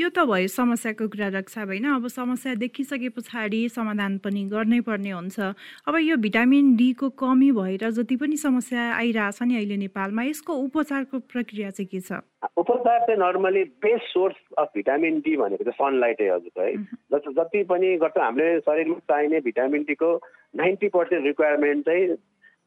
यो 0.00 0.08
त 0.08 0.24
भयो 0.24 0.48
समस्याको 0.48 1.08
कुरा 1.12 1.28
रक्षा 1.38 1.62
होइन 1.68 1.86
अब 1.92 2.08
समस्या 2.08 2.54
देखिसके 2.56 3.08
पछाडि 3.16 3.68
समाधान 3.68 4.18
पनि 4.24 4.42
गर्नै 4.48 4.80
पर्ने 4.80 5.10
हुन्छ। 5.10 5.40
अब 5.86 5.96
यो 6.00 6.16
भिटामिन 6.16 6.74
डीको 6.76 7.08
कमी 7.16 7.50
भएर 7.52 7.90
जति 7.90 8.16
पनि 8.16 8.36
समस्या 8.36 8.82
आइरहेछ 8.94 9.42
नि 9.42 9.56
अहिले 9.56 9.76
नेपालमा 9.76 10.22
यसको 10.22 10.52
उपचारको 10.66 11.18
प्रक्रिया 11.32 11.70
चाहिँ 11.70 11.88
के 11.88 12.00
छ? 12.00 12.20
उपचार 12.56 12.98
चाहिँ 13.06 13.18
normally 13.20 13.64
best 13.84 14.06
source 14.12 14.36
of 14.58 14.68
vitamin 14.74 15.20
D 15.20 15.36
भनेको 15.36 15.64
चाहिँ 15.64 15.78
सनलाइटै 15.80 16.28
हजुर 16.28 16.62
है। 16.62 16.74
जस्तो 17.12 17.32
जति 17.32 17.62
पनि 17.70 17.96
गर्छ 18.02 18.18
हामीले 18.18 18.60
शरीरमा 18.60 18.98
चाहिने 19.10 19.40
भिटामिन 19.40 19.82
डीको 19.88 20.10
नाइन्टी 20.56 20.88
पर्सेन्ट 20.94 21.26
रिक्वायरमेन्ट 21.26 21.84
चाहिँ 21.86 22.14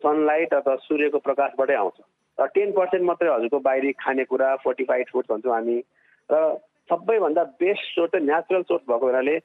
सनलाइट 0.02 0.54
अथवा 0.54 0.75
सूर्यको 0.86 1.20
प्रकाशबाटै 1.25 1.75
आउँछ। 1.75 1.98
र 2.38 2.46
टेन 2.56 2.72
पर्सेन्ट 2.72 3.06
मात्रै 3.06 3.30
हजुरको 3.32 3.60
बाहिरी 3.68 3.92
खानेकुरा 3.96 4.56
फोर्टिफाइड 4.64 5.06
फुड 5.12 5.25
भन्छौँ 5.30 5.54
हामी। 5.54 5.78
र 6.30 6.36
सबैभन्दा 6.90 7.44
बेस्ट 7.62 7.84
सोर्स 7.96 8.12
चाहिँ 8.12 8.28
नेचुरल 8.28 8.64
सोर्स 8.70 8.84
भएको 8.90 9.06
हुनाले 9.08 9.36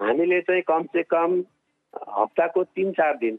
हामीले 0.00 0.40
चाहिँ 0.40 0.62
कमसे 0.68 1.02
कम 1.10 1.42
हप्ताको 2.18 2.64
तिन 2.76 2.92
चार 2.98 3.16
दिन 3.18 3.38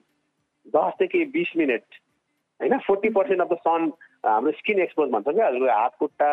दसदेखि 0.66 1.24
बिस 1.34 1.56
मिनट 1.58 1.84
होइन 2.60 2.78
forty 2.88 3.10
percent 3.10 3.42
of 3.42 3.52
the 3.52 3.58
sun 3.68 3.92
हाम्रो 4.26 4.52
स्किन 4.58 4.80
एक्सपोज 4.82 5.10
भन्छ 5.12 5.28
क्या 5.30 5.76
हात 5.76 5.96
खुट्टा 6.00 6.32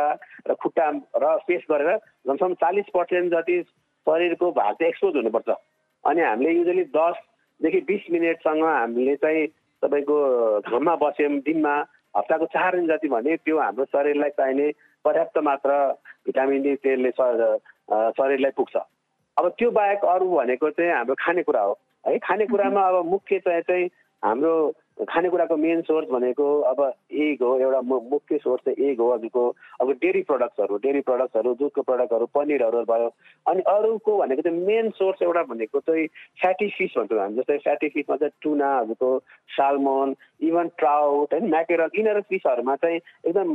र 0.48 0.54
खुट्टा 0.62 0.88
र 1.16 1.36
फेस 1.46 1.62
गरेर 1.70 1.96
कमसेकम 1.96 2.54
चालिस 2.62 2.90
पर्सेन्ट 2.94 3.32
जति 3.34 3.62
शरीरको 4.06 4.50
भाग 4.52 4.74
चाहिँ 4.74 4.88
एक्सपोज 4.88 5.16
हुनुपर्छ। 5.16 5.48
अनि 6.04 6.20
हामीले 6.22 6.50
युजली 6.52 6.84
दसदेखि 6.96 7.80
बिस 7.88 8.10
मिनटसँग 8.12 8.64
हामीले 8.64 9.16
चाहिँ 9.24 9.46
तपाईँको 9.82 10.18
घाममा 10.60 10.94
बस्यौँ 11.02 11.38
दिनमा 11.48 11.74
हप्ताको 12.16 12.46
चार 12.52 12.76
दिन 12.76 12.86
जति 12.88 13.08
भने 13.08 13.36
त्यो 13.44 13.58
हाम्रो 13.58 13.84
शरीरलाई 13.96 14.30
चाहिने 14.36 14.70
पर्याप्त 15.04 15.38
मात्रा 15.48 15.78
भिटामिन 16.26 16.62
डी 16.62 16.74
तेलले 16.84 17.10
शरीरलाई 17.10 18.50
पुग्छ। 18.56 18.76
अब 19.38 19.48
त्यो 19.58 19.70
बाहेक 19.70 20.04
अरू 20.04 20.26
भनेको 20.36 20.70
चाहिँ 20.70 20.92
हाम्रो 20.92 21.14
खानेकुरा 21.14 21.60
हो। 21.60 21.78
है 22.06 22.18
खानेकुरामा 22.18 22.82
अब 22.88 23.04
मुख्य 23.06 23.38
चाहिँ 23.38 23.62
चाहिँ 23.62 23.86
हाम्रो 24.24 24.54
खानेकुराको 25.00 25.56
मेन 25.56 25.80
सोर्स 25.82 26.08
भनेको 26.08 26.46
अब 26.64 26.80
एग 27.20 27.42
हो 27.42 27.58
एउटा 27.58 27.80
मुख्य 27.82 28.38
सोर्स 28.38 28.62
चाहिँ 28.64 28.88
एग 28.88 29.00
हो 29.00 29.12
हजुरको 29.12 29.48
अब 29.80 29.90
डेरी 29.96 30.22
प्रडक्ट्सहरू 30.24 30.76
डेरी 30.78 31.00
प्रडक्ट्सहरू 31.02 31.54
दुधको 31.54 31.82
प्रडक्टहरू 31.82 32.26
पनिरहरू 32.34 32.82
भयो 32.84 33.10
अनि 33.46 33.62
अरूको 33.68 34.16
भनेको 34.18 34.42
चाहिँ 34.42 34.60
मेन 34.62 34.90
सोर्स 34.92 35.22
एउटा 35.22 35.42
भनेको 35.44 35.80
चाहिँ 35.80 36.06
फ्याटी 36.38 36.68
फिस 36.78 36.98
भन्छौँ 36.98 37.18
हामी 37.18 37.36
जस्तै 37.36 37.58
फ्याटी 37.58 37.88
फिसमा 37.90 38.16
चाहिँ 38.16 38.32
टुना 38.42 38.70
हजुरको 38.76 39.18
सालमन 39.50 40.14
इभन 40.42 40.68
ट्राउट 40.78 41.32
होइन 41.32 41.48
म्याकेरल 41.50 41.90
यिनीहरू 41.94 42.20
फिसहरूमा 42.28 42.76
चाहिँ 42.78 43.00
एकदम 43.24 43.54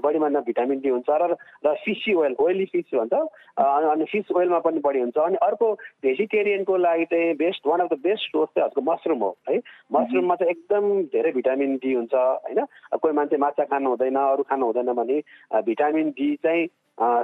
बढी 0.00 0.18
मात्रा 0.18 0.40
भिटामिन 0.42 0.80
डी 0.80 0.88
हुन्छ 0.88 1.18
र 1.22 1.36
र 1.64 1.74
फिसी 1.84 2.14
ओइल 2.16 2.36
ओइली 2.40 2.64
फिस 2.66 2.94
भन्छ 2.94 3.22
अनि 3.56 4.04
फिस 4.06 4.32
ओइलमा 4.34 4.58
पनि 4.60 4.80
बढी 4.80 5.00
हुन्छ 5.00 5.18
अनि 5.20 5.36
अर्को 5.42 5.72
भेजिटेरियनको 6.02 6.76
लागि 6.78 7.04
चाहिँ 7.06 7.34
best 7.38 7.66
one 7.66 7.80
of 7.80 7.92
the 7.92 8.00
best 8.02 8.30
source 8.30 8.50
चाहिँ 8.50 8.66
हजुरको 8.66 8.90
मसरुम 8.90 9.18
हो 9.20 9.36
है 9.48 9.58
मसरुममा 9.92 10.34
चाहिँ 10.34 10.50
एकदम 10.52 10.81
एकदम 10.82 11.02
धेरै 11.12 11.30
भिटामिन 11.32 11.76
डी 11.76 11.92
हुन्छ 11.94 12.14
होइन? 12.14 12.60
कोही 12.98 13.14
मान्छे 13.14 13.36
माछा 13.36 13.64
खानु 13.64 13.88
हुँदैन 13.88 14.16
अरू 14.16 14.42
खानु 14.42 14.66
हुँदैन 14.66 14.92
भने 14.92 15.18
भिटामिन 15.62 16.10
डी 16.10 16.34
चाहिँ 16.42 16.66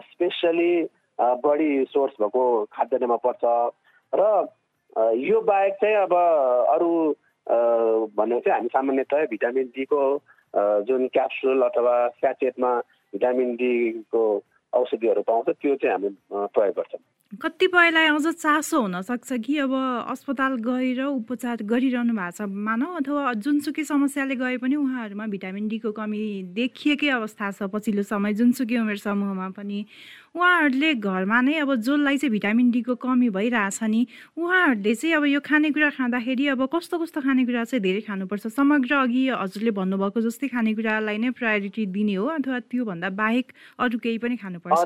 स्पेसली 0.07 0.73
बढी 1.19 1.85
सोर्स 1.91 2.15
भएको 2.23 2.45
खाद्यान्नमा 2.73 3.17
पर्छ। 3.27 3.45
र 4.12 4.23
यो 5.19 5.41
बाहेक 5.43 5.75
चाहिँ 5.83 5.97
अब 5.97 6.12
अरू 6.75 6.91
भन्ने 8.17 8.41
चाहिँ 8.41 8.57
हामी 8.57 8.69
सामान्यतः 8.69 9.27
भिटामिन 9.27 9.67
डीको 9.75 10.03
जुन 10.87 11.07
क्याप्सुल 11.12 11.62
अथवा 11.62 11.95
स्याचेटमा 12.19 12.73
भिटामिन 13.12 13.55
डीको 13.57 14.25
औषधिहरू 14.73 15.23
पाउँछ 15.23 15.49
त्यो 15.50 15.75
चाहिँ 15.77 15.93
हामी 15.93 16.09
प्रयोग 16.55 16.75
गर्छौँ। 16.77 17.03
कतिपयलाई 17.32 18.06
अझ 18.08 18.26
चासो 18.40 18.80
हुनसक्छ 18.80 19.32
कि 19.44 19.56
अब 19.61 19.73
अस्पताल 20.08 20.54
गएर 20.64 21.00
उपचार 21.04 21.61
गरिरहनु 21.61 22.12
भएको 22.16 22.32
छ। 22.32 22.49
मानौ 22.49 23.04
अथवा 23.04 23.32
जुनसुकै 23.44 23.85
समस्याले 23.85 24.35
गए 24.40 24.56
पनि 24.56 24.76
उहाँहरूमा 24.80 25.26
भिटामिन 25.37 25.68
डीको 25.68 25.92
कमी 25.92 26.25
देखिएकै 26.56 27.08
अवस्था 27.20 27.50
छ। 27.52 27.68
पछिल्लो 27.68 28.02
समय 28.08 28.32
जुनसुकै 28.32 28.76
उमेर 28.80 28.97
समूहमा 29.04 29.49
पनि 29.52 29.85
उहाँहरूले 30.38 30.95
घरमा 30.95 31.40
नै 31.42 31.54
अब 31.59 31.75
जसलाई 31.83 32.16
चाहिँ 32.23 32.30
भिटामिन 32.33 32.71
डीको 32.71 32.95
कमी 33.02 33.28
भइरहेछ 33.35 33.78
नि 33.90 34.07
उहाँहरूले 34.38 34.95
चाहिँ 34.95 35.14
अब 35.16 35.25
यो 35.26 35.40
खानेकुरा 35.42 35.90
खाँदाखेरि 35.99 36.47
अब 36.54 36.62
कस्तो 36.75 36.99
कस्तो 37.02 37.21
खानेकुरा 37.26 37.64
चाहिँ 37.64 37.83
धेरै 37.83 38.00
खानुपर्छ? 38.07 38.47
समग्र 38.54 38.95
अघि 38.95 39.23
हजुरले 39.35 39.71
भन्नुभएको 39.75 40.21
जस्तै 40.23 40.49
खानेकुरालाई 40.54 41.18
नै 41.18 41.30
प्रायोरिटी 41.35 41.87
दिने 41.90 42.14
हो 42.14 42.26
अथवा 42.38 42.59
त्योभन्दा 42.71 43.11
बाहेक 43.18 43.47
अरू 43.83 43.99
केही 43.99 44.18
पनि 44.23 44.37
खानुपर्छ? 44.38 44.78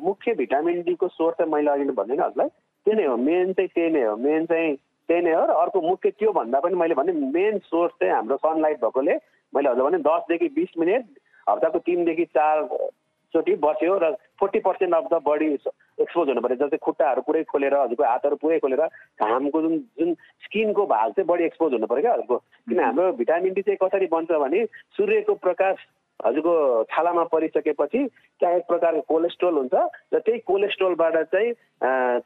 मुख्य 0.00 0.34
भिटामिन 0.40 0.82
डीको 0.88 1.08
सोर्स 1.12 1.36
चाहिँ 1.36 1.52
मैले 1.52 1.70
अघि 1.70 1.84
भन्दैन 1.92 2.20
हजुरलाई। 2.20 2.48
त्यही 2.86 2.96
नै 2.96 3.06
हो 3.06 3.16
मेन 3.20 3.52
चाहिँ 3.52 3.68
त्यही 3.76 3.90
नै 3.92 4.04
हो 4.08 4.16
मेन 4.16 4.44
चाहिँ 4.48 4.74
त्यही 5.08 5.22
नै 5.22 5.32
हो 5.36 5.44
र 5.44 5.50
अर्को 5.60 5.80
मुख्य 5.88 6.10
त्यो 6.16 6.32
भन्दा 6.32 6.60
पनि 6.64 6.76
मैले 6.80 6.94
भने 6.96 7.12
मेन 7.36 7.58
सोर्स 7.68 7.92
चाहिँ 8.00 8.14
हाम्रो 8.14 8.36
सनलाइट 8.46 8.80
भएकोले 8.84 9.14
मैले 9.52 9.68
हजुर 9.70 9.84
भने 9.90 9.98
दसदेखि 10.08 10.48
बिस 10.56 10.72
मिनट 10.80 11.04
हप्ताको 11.48 11.78
तिनदेखि 11.84 12.24
चारचोटि 12.36 13.54
बस्यो 13.66 13.98
र 14.02 14.14
forty 14.40 14.58
percent 14.66 14.94
of 14.94 15.04
the 15.12 15.20
body 15.26 15.46
expose 15.54 16.28
हुनु 16.28 16.40
पऱ्यो। 16.40 16.56
जस्तै 16.56 16.78
खुट्टाहरू 16.86 17.22
पुरै 17.26 17.42
खोलेर 17.50 17.74
हजुरको 17.74 18.04
हातहरू 18.04 18.36
पुरै 18.42 18.58
खोलेर 18.64 18.82
घामको 19.20 19.62
जुन 19.62 19.76
जुन 19.98 20.14
स्किनको 20.44 20.86
भाग 20.86 21.12
चाहिँ 21.12 21.26
बढी 21.26 21.44
एक्सपोज 21.44 21.72
हुनु 21.72 21.86
पऱ्यो 21.86 22.02
क्या 22.02 22.12
हजुरको। 22.12 22.36
किन 22.70 22.80
हाम्रो 22.80 23.12
भिटामिन 23.20 23.52
डी 23.54 23.62
चाहिँ 23.62 23.78
कसरी 23.82 24.06
बन्छ 24.14 24.30
भने 24.44 24.64
सूर्यको 24.96 25.34
प्रकाश 25.44 25.86
हजुरको 26.20 26.52
छालामा 26.90 27.24
परिसकेपछि 27.32 28.04
त्यहाँ 28.40 28.56
एक 28.56 28.64
प्रकारको 28.68 29.00
कोलेस्ट्रोल 29.08 29.54
हुन्छ 29.56 29.74
र 30.14 30.18
त्यही 30.18 30.38
कोलेस्ट्रोलबाट 30.48 31.16
चाहिँ 31.32 31.52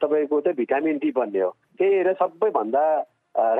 तपाईँको 0.03 0.41
चाहिँ 0.41 0.55
भिटामिन 0.57 0.97
डी 1.03 1.11
बन्ने 1.11 1.39
हो। 1.39 1.49
त्यही 1.77 1.95
हेरेर 1.95 2.13
सबैभन्दा 2.21 2.83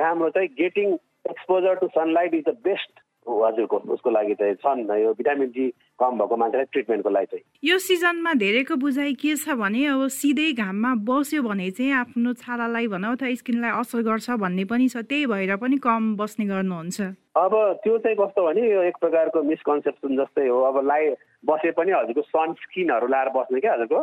राम्रो 0.02 0.30
चाहिँ 0.30 0.48
getting 0.58 0.92
exposure 1.30 1.74
to 1.80 1.86
sunlight 1.96 2.34
is 2.34 2.44
the 2.48 2.56
best 2.64 3.01
हजुरको 3.22 3.76
उसको 3.94 4.10
लागि 4.10 4.34
चाहिँ 4.34 4.54
छन्। 4.62 4.90
यो 5.00 5.12
भिटामिन 5.14 5.48
डी 5.54 5.68
कम 5.98 6.18
भएको 6.18 6.36
मान्छेलाई 6.36 6.66
ट्रिटमेन्टको 6.72 7.10
लागि 7.10 7.26
चाहिँ। 7.26 7.44
यो 7.64 7.78
सिजनमा 7.78 8.32
धेरैको 8.34 8.76
बुझाइ 8.76 9.14
के 9.14 9.34
छ 9.36 9.54
भने 9.54 9.86
अब 9.86 10.06
सिधै 10.10 10.52
घाममा 10.52 10.94
बस्यो 11.06 11.42
भने 11.42 11.70
चाहिँ 11.70 11.92
आफ्नो 11.92 12.32
छालालाई 12.42 12.86
भनौँ 12.88 13.12
अथवा 13.14 13.34
स्किनलाई 13.34 13.72
असर 13.80 14.02
गर्छ 14.02 14.30
भन्ने 14.42 14.64
पनि 14.66 14.88
छ। 14.88 15.06
त्यही 15.06 15.26
भएर 15.26 15.56
पनि 15.56 15.76
कम 15.78 16.16
बस्ने 16.16 16.46
गर्नुहुन्छ। 16.46 17.00
अब 17.32 17.52
त्यो 17.82 17.98
चाहिँ 17.98 18.16
कस्तो 18.16 18.40
भने 18.46 18.62
यो 18.70 18.82
एक 18.90 18.96
प्रकारको 19.00 19.42
मिसकन्सेप्सन 19.42 20.16
जस्तै 20.16 20.46
हो। 20.48 20.58
अब 20.68 20.76
लाइ 20.86 21.14
बसे 21.46 21.70
पनि 21.78 21.90
हजुरको 21.92 22.22
सनस्क्रिनहरू 22.22 23.06
लाएर 23.06 23.28
बस्ने 23.36 23.60
क्या 23.60 23.72
हजुरको। 23.72 24.02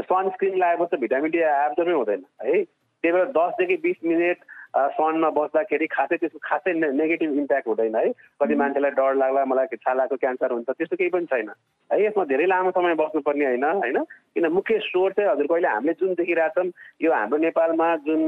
सनस्क्रिन 0.00 0.54
लगाएपछि 0.56 0.96
भिटामिन 1.04 1.30
डी 1.30 1.38
एब्जर्मै 1.38 1.94
हुँदैन। 1.94 2.24
है 2.42 2.62
त्यही 2.64 3.12
भएर 3.12 3.28
दसदेखि 3.36 3.76
बिस 3.84 3.96
मिनट 4.04 4.38
सनमा 4.74 5.30
बस्दाखेरि 5.30 5.86
खासै 5.86 6.16
त्यसको 6.16 6.38
खासै 6.42 6.72
नेगेटिभ 6.74 7.30
इम्प्याक्ट 7.38 7.68
हुँदैन 7.68 7.96
है। 7.96 8.10
कति 8.42 8.54
मान्छेलाई 8.54 8.90
डर 8.90 9.14
लाग्ला 9.14 9.44
मलाई 9.44 9.76
छालाको 9.76 10.16
क्यान्सर 10.16 10.52
हुन्छ 10.52 10.70
त्यस्तो 10.70 10.96
केही 10.96 11.10
पनि 11.10 11.26
छैन। 11.26 11.50
है 11.92 12.04
यसमा 12.04 12.24
धेरै 12.24 12.46
लामो 12.46 12.70
समय 12.70 12.94
बस्नुपर्ने 12.94 13.46
होइन 13.46 13.64
होइन? 13.64 13.98
किन 14.34 14.46
मुख्य 14.50 14.78
स्रोत 14.78 15.12
चाहिँ 15.12 15.30
हजुर 15.30 15.46
अहिले 15.46 15.68
हामीले 15.68 15.94
जुन 16.00 16.14
देखिरहेछौँ 16.14 16.66
यो 17.02 17.12
हाम्रो 17.12 17.38
नेपालमा 17.38 17.96
जुन 18.06 18.22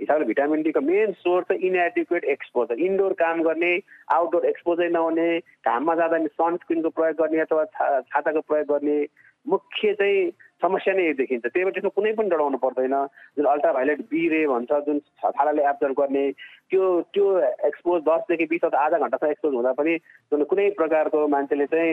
हिसाबले 0.00 0.24
भिटामिन 0.24 0.62
डीको 0.62 0.80
मेन 0.80 1.12
सोर्स 1.24 1.46
चाहिँ 1.48 1.62
इनएडिक्वेट 1.62 2.24
एक्सपोजर 2.24 2.80
इन्डोर 2.86 3.12
काम 3.16 3.42
गर्ने 3.42 3.72
आउटडोर 4.12 4.44
एक्सपोजर 4.46 4.90
नहुने 4.90 5.28
घाममा 5.64 5.94
जाँदा 5.94 6.18
सनस्क्रिनको 6.36 6.90
प्रयोग 6.90 7.16
गर्ने 7.16 7.40
अथवा 7.40 7.64
छाताको 8.00 8.40
प्रयोग 8.40 8.66
गर्ने 8.68 8.98
मुख्य 9.46 9.92
चाहिँ 9.94 10.30
समस्या 10.62 10.94
नै 10.94 11.12
देखिन्छ 11.12 11.44
त्यही 11.46 11.64
भएर 11.64 11.74
त्यसमा 11.74 11.90
कुनै 11.96 12.12
पनि 12.16 12.28
डराउनु 12.30 12.58
पर्दैन। 12.58 12.94
जुन 13.36 13.46
अल्ट्राभाइलेट 13.46 14.00
बी 14.10 14.28
रे 14.28 14.46
भन्छ 14.48 14.72
जुन 14.86 14.98
छालाले 15.20 15.62
एब्जर्भ 15.70 15.94
गर्ने 16.00 16.24
त्यो 16.70 16.82
त्यो 17.14 17.24
एक्सपोज 17.68 18.02
दसदेखि 18.02 18.44
बिस 18.50 18.64
अथवा 18.64 18.84
आधा 18.84 18.98
घन्टासम्म 18.98 19.30
एक्सपोज 19.30 19.54
हुँदा 19.54 19.72
पनि 19.78 19.96
जुन 20.32 20.44
कुनै 20.50 20.68
प्रकारको 20.80 21.26
मान्छेले 21.28 21.66
चाहिँ 21.66 21.92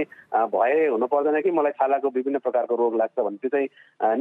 भए 0.56 0.88
हुनु 0.88 1.08
पर्दैन 1.12 1.42
कि 1.44 1.52
मलाई 1.52 1.72
छालाको 1.76 2.10
विभिन्न 2.16 2.40
प्रकारको 2.40 2.76
रोग 2.76 2.96
लाग्छ 2.98 3.20
भने 3.20 3.38
त्यो 3.44 3.50
चाहिँ 3.50 3.68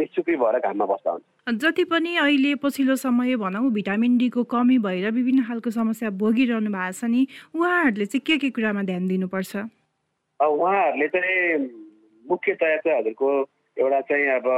निश्चुकी 0.03 0.37
भएर 0.37 0.59
घाममा 0.59 0.87
बस्दा 0.91 1.11
हुन्छ। 1.13 1.63
जति 1.63 1.85
पनि 1.95 2.17
अहिले 2.27 2.55
पछिल्लो 2.67 2.97
समय 2.99 3.37
भनौँ 3.39 3.71
भिटामिन 3.73 4.19
डीको 4.19 4.45
कमी 4.51 4.79
भएर 4.83 5.11
विभिन्न 5.13 5.47
खालको 5.47 5.71
समस्या 5.71 6.11
भोगिरहनु 6.19 6.71
भएको 6.71 6.93
छ 6.99 7.05
नि 7.15 7.27
उहाँहरूले 7.55 8.07
चाहिँ 8.11 8.23
के 8.27 8.37
के 8.43 8.51
कुरामा 8.51 8.83
ध्यान 8.91 9.09
दिनुपर्छ? 9.09 9.57
उहाँहरूले 10.41 11.09
चाहिँ 11.09 11.59
मुख्यतया 12.25 12.77
चाहिँ 12.77 12.99
हजुरको 12.99 13.31
एउटा 13.79 14.01
चाहिँ 14.01 14.29
अब 14.29 14.49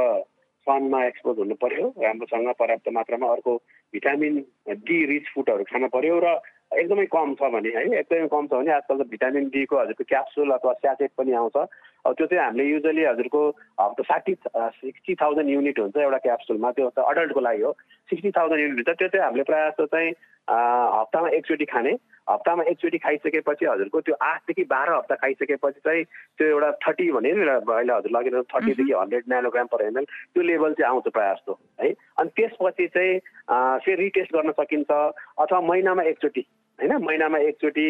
सनमा 0.67 1.03
एक्सपोज 1.05 1.37
हुनु 1.37 1.55
पर्यो 1.55 1.93
राम्रोसँग 1.99 2.49
पर्याप्त 2.59 2.89
मात्रामा 2.91 3.27
अर्को 3.31 3.55
भिटामिन 3.93 4.39
डी 4.83 4.97
रिच 5.05 5.25
फुडहरू 5.35 5.63
खानु 5.63 5.87
पर्यो 5.87 6.19
र 6.19 6.27
एकदमै 6.75 7.05
कम 7.05 7.33
छ 7.39 7.49
भने 7.53 7.69
है 7.69 7.83
एकदमै 7.99 8.27
कम 8.27 8.47
छ 8.47 8.53
भने 8.59 8.71
आजकल 8.73 9.03
त 9.03 9.07
भिटामिन 9.07 9.49
डीको 9.53 9.77
हजुरको 9.79 10.03
क्याप्सुल 10.03 10.51
अथवा 10.51 10.73
स्याचेट 10.73 11.11
पनि 11.17 11.31
आउँछ। 11.31 11.57
त्यो 12.05 12.25
चाहिँ 12.27 12.43
हामीले 12.43 12.69
युजली 12.69 13.03
हजुरको 13.05 13.41
हप्ता 13.81 14.03
साठी 14.03 14.33
सिक्सटी 14.45 15.15
थाउजन्ड 15.21 15.49
युनिट 15.49 15.79
हुन्छ 15.79 15.97
एउटा 15.97 16.17
क्याप्सुलमा 16.25 16.71
त्यो 16.77 16.89
त 16.89 16.99
अडल्टको 17.01 17.39
लागि 17.41 17.61
हो। 17.61 17.71
सिक्सटी 18.09 18.31
थाउजन्ड 18.37 18.61
युनिट 18.61 18.77
हुन्छ 18.77 18.97
त्यो 18.99 19.07
चाहिँ 19.07 19.25
हामीले 19.25 19.43
प्रायः 19.49 19.69
जस्तो 19.69 19.85
चाहिँ 19.93 20.11
हप्तामा 20.45 21.29
एकचोटि 21.37 21.65
खाने। 21.65 21.93
हप्तामा 22.29 22.63
एकचोटि 22.69 22.97
खाइसकेपछि 22.97 23.65
हजुरको 23.65 24.01
त्यो 24.01 24.15
आठदेखि 24.21 24.63
बाह्र 24.69 24.93
हप्ता 24.95 25.15
खाइसकेपछि 25.21 25.79
चाहिँ 25.85 26.03
त्यो 26.37 26.47
एउटा 26.47 26.71
थर्टी 26.85 27.11
भने 27.11 27.31
नि 27.33 27.41
अहिले 27.41 27.93
हजुर 27.93 28.11
लगेर 28.17 28.41
थर्टीदेखि 28.53 28.93
हन्ड्रेड 28.93 29.23
नानोग्राम 29.29 29.67
पर 29.73 29.85
एमएल 29.85 30.05
त्यो 30.05 30.43
लेभल 30.43 30.73
चाहिँ 30.77 30.89
आउँछ 30.91 31.07
प्रायः 31.09 31.33
जस्तो 31.33 31.59
है। 31.81 31.89
अनि 31.91 32.29
त्यसपछि 32.37 32.87
चाहिँ 32.87 33.19
फेरि 33.81 34.01
रिटेस्ट 34.03 34.33
गर्न 34.35 34.51
सकिन्छ 34.61 34.91
अथवा 34.91 35.61
महिनामा 35.61 36.03
एकचोटि 36.13 36.45
होइन 36.79 36.93
महिनामा 37.05 37.37
एकचोटि 37.49 37.87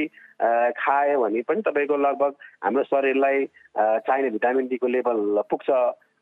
खायो 0.78 1.20
भने 1.22 1.42
पनि 1.48 1.62
तपाईँको 1.66 1.98
लगभग 1.98 2.34
हाम्रो 2.64 2.84
शरीरलाई 2.84 3.46
चाहिने 3.78 4.30
भिटामिन 4.30 4.68
डीको 4.68 4.88
लेभल 4.88 5.42
पुग्छ। 5.50 5.70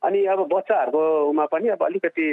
अनि 0.03 0.25
अब 0.31 0.39
बच्चाहरूकोमा 0.53 1.45
पनि 1.51 1.67
अब 1.75 1.83
अलिकति 1.83 2.27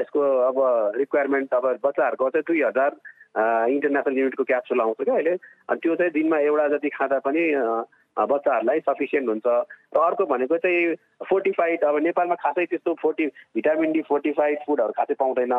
यसको 0.00 0.20
अब 0.48 0.56
रिक्वायरमेन्ट 0.96 1.54
अब 1.54 1.66
बच्चाहरूको 1.84 2.30
चाहिँ 2.30 2.44
दुई 2.48 2.62
हजार 2.62 2.90
इन्टरनेसनल 3.70 4.18
युनिटको 4.18 4.44
क्याप्सुल 4.44 4.80
आउँछ 4.80 5.02
क्या 5.04 5.14
अहिले। 5.14 5.34
अनि 5.70 5.78
त्यो 5.82 5.94
चाहिँ 5.96 6.12
दिनमा 6.12 6.38
एउटा 6.38 6.68
जति 6.76 6.88
खाँदा 6.96 7.18
पनि 7.26 7.42
बच्चाहरूलाई 8.16 8.80
सफिसियन्ट 8.80 9.28
हुन्छ। 9.28 9.46
र 9.96 9.98
अर्को 9.98 10.24
भनेको 10.28 10.56
चाहिँ 10.58 10.94
फोर्टिफाइड 11.28 11.84
अब 11.84 11.96
नेपालमा 12.02 12.34
खासै 12.44 12.64
त्यस्तो 12.66 12.94
फोर्टी 13.02 13.26
भिटामिन 13.56 13.92
डी 13.92 14.02
फोर्टिफाइड 14.08 14.58
फुडहरू 14.66 14.92
खासै 14.92 15.14
पाउँदैन। 15.16 15.54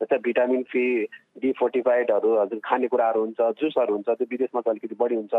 जस्तै 0.00 0.18
भिटामिन 0.24 0.62
सी 0.70 0.82
डी 1.42 1.50
फोर्टिफाइडहरू 1.58 2.30
हजुर 2.38 2.58
खानेकुराहरू 2.64 3.20
हुन्छ 3.20 3.40
जुसहरू 3.60 3.94
हुन्छ 3.94 4.08
त्यो 4.08 4.26
विदेशमा 4.30 4.60
त 4.60 4.68
अलिकति 4.70 4.94
बढी 4.94 5.14
हुन्छ। 5.14 5.34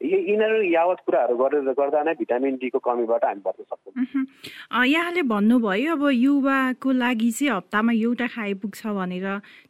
यिनीहरू 0.00 0.62
यावत 0.66 1.00
कुराहरू 1.06 1.36
गरेर 1.38 1.70
गर्दा 1.78 2.02
नै 2.02 2.14
भिटामिन 2.18 2.54
डीको 2.58 2.78
कमीबाट 2.82 3.24
हामी 3.24 3.42
बच्न 3.46 3.62
सक्छौँ। 3.70 4.84
यहाँले 4.86 5.22
भन्नुभयो 5.30 5.94
अब 5.94 6.02
युवाको 6.10 6.90
लागि 7.02 7.30
चाहिँ 7.38 7.54
हप्तामा 7.54 7.92
एउटा 8.02 8.26
खाए 8.34 8.54
पुग्छ 8.58 8.80
भनेर। 8.98 9.26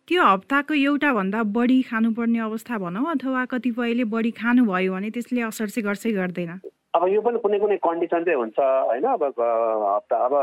त्यो 0.09 0.21
हप्ताको 0.25 0.75
एउटा 0.75 1.13
भन्दा 1.13 1.43
बढी 1.53 1.81
खानुपर्ने 1.93 2.39
अवस्था 2.49 2.79
भनौँ 2.81 3.07
अथवा 3.15 3.45
कतिपयले 3.53 4.05
बढी 4.09 4.31
खानुभयो 4.41 4.93
भने 4.95 5.11
त्यसले 5.13 5.41
असर 5.53 5.69
चाहिँ 5.69 5.85
गर्छै 5.85 6.13
गर्दैन। 6.17 6.53
अब 6.97 7.03
यो 7.07 7.21
पनि 7.23 7.39
कुनै 7.39 7.59
कुनै 7.63 7.77
कन्डिसन 7.79 8.25
चाहिँ 8.25 8.39
हुन्छ 8.41 8.59
होइन? 8.59 9.05
अब 9.05 9.23
हप्ता 9.23 10.17
अब 10.27 10.35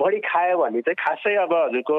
बढी 0.00 0.18
खायो 0.20 0.58
भने 0.58 0.80
चाहिँ 0.80 0.96
खासै 0.98 1.34
अब 1.42 1.52
हजुरको 1.54 1.98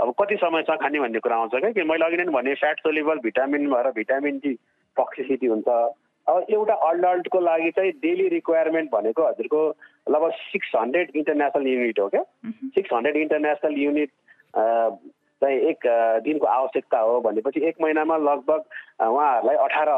अब 0.00 0.12
कति 0.20 0.36
समयसम्म 0.40 0.76
खाने 0.82 1.00
भन्ने 1.00 1.18
कुरा 1.18 1.36
आउँछ 1.36 1.54
क्या? 1.54 1.70
कि 1.70 1.82
मैले 1.82 2.04
अघि 2.06 2.16
नै 2.16 2.24
भने 2.32 2.54
फ्याट 2.54 2.78
सोलिबल 2.80 3.18
भिटामिन 3.22 3.68
भएर 3.70 3.90
भिटामिन 3.96 4.38
डी 4.44 4.52
टक्सिसिटी 4.96 5.46
हुन्छ। 5.46 5.68
अब 6.26 6.46
एउटा 6.50 6.74
अडल्टको 6.88 7.40
लागि 7.40 7.70
चाहिँ 7.76 7.92
डेली 8.02 8.28
रिक्वायरमेन्ट 8.28 8.90
भनेको 8.90 9.26
हजुरको 9.26 9.62
लगभग 10.06 10.32
सिक्स 10.52 10.70
हन्ड्रेड 10.76 11.10
इन्टरनेसनल 11.16 11.66
युनिट 11.66 12.00
हो 12.00 12.08
क्या? 12.08 12.22
सिक्स 12.74 12.92
हन्ड्रेड 12.92 13.16
इन्टरनेसनल 13.16 13.74
युनिट 13.82 14.10
चाहिँ 15.42 15.58
एक 15.70 15.86
दिनको 16.24 16.46
आवश्यकता 16.46 16.98
हो। 16.98 17.20
भनेपछि 17.20 17.66
एक 17.68 17.82
महिनामा 17.82 18.16
लगभग 18.16 18.60
उहाँहरूलाई 19.02 19.56
अठार 19.66 19.88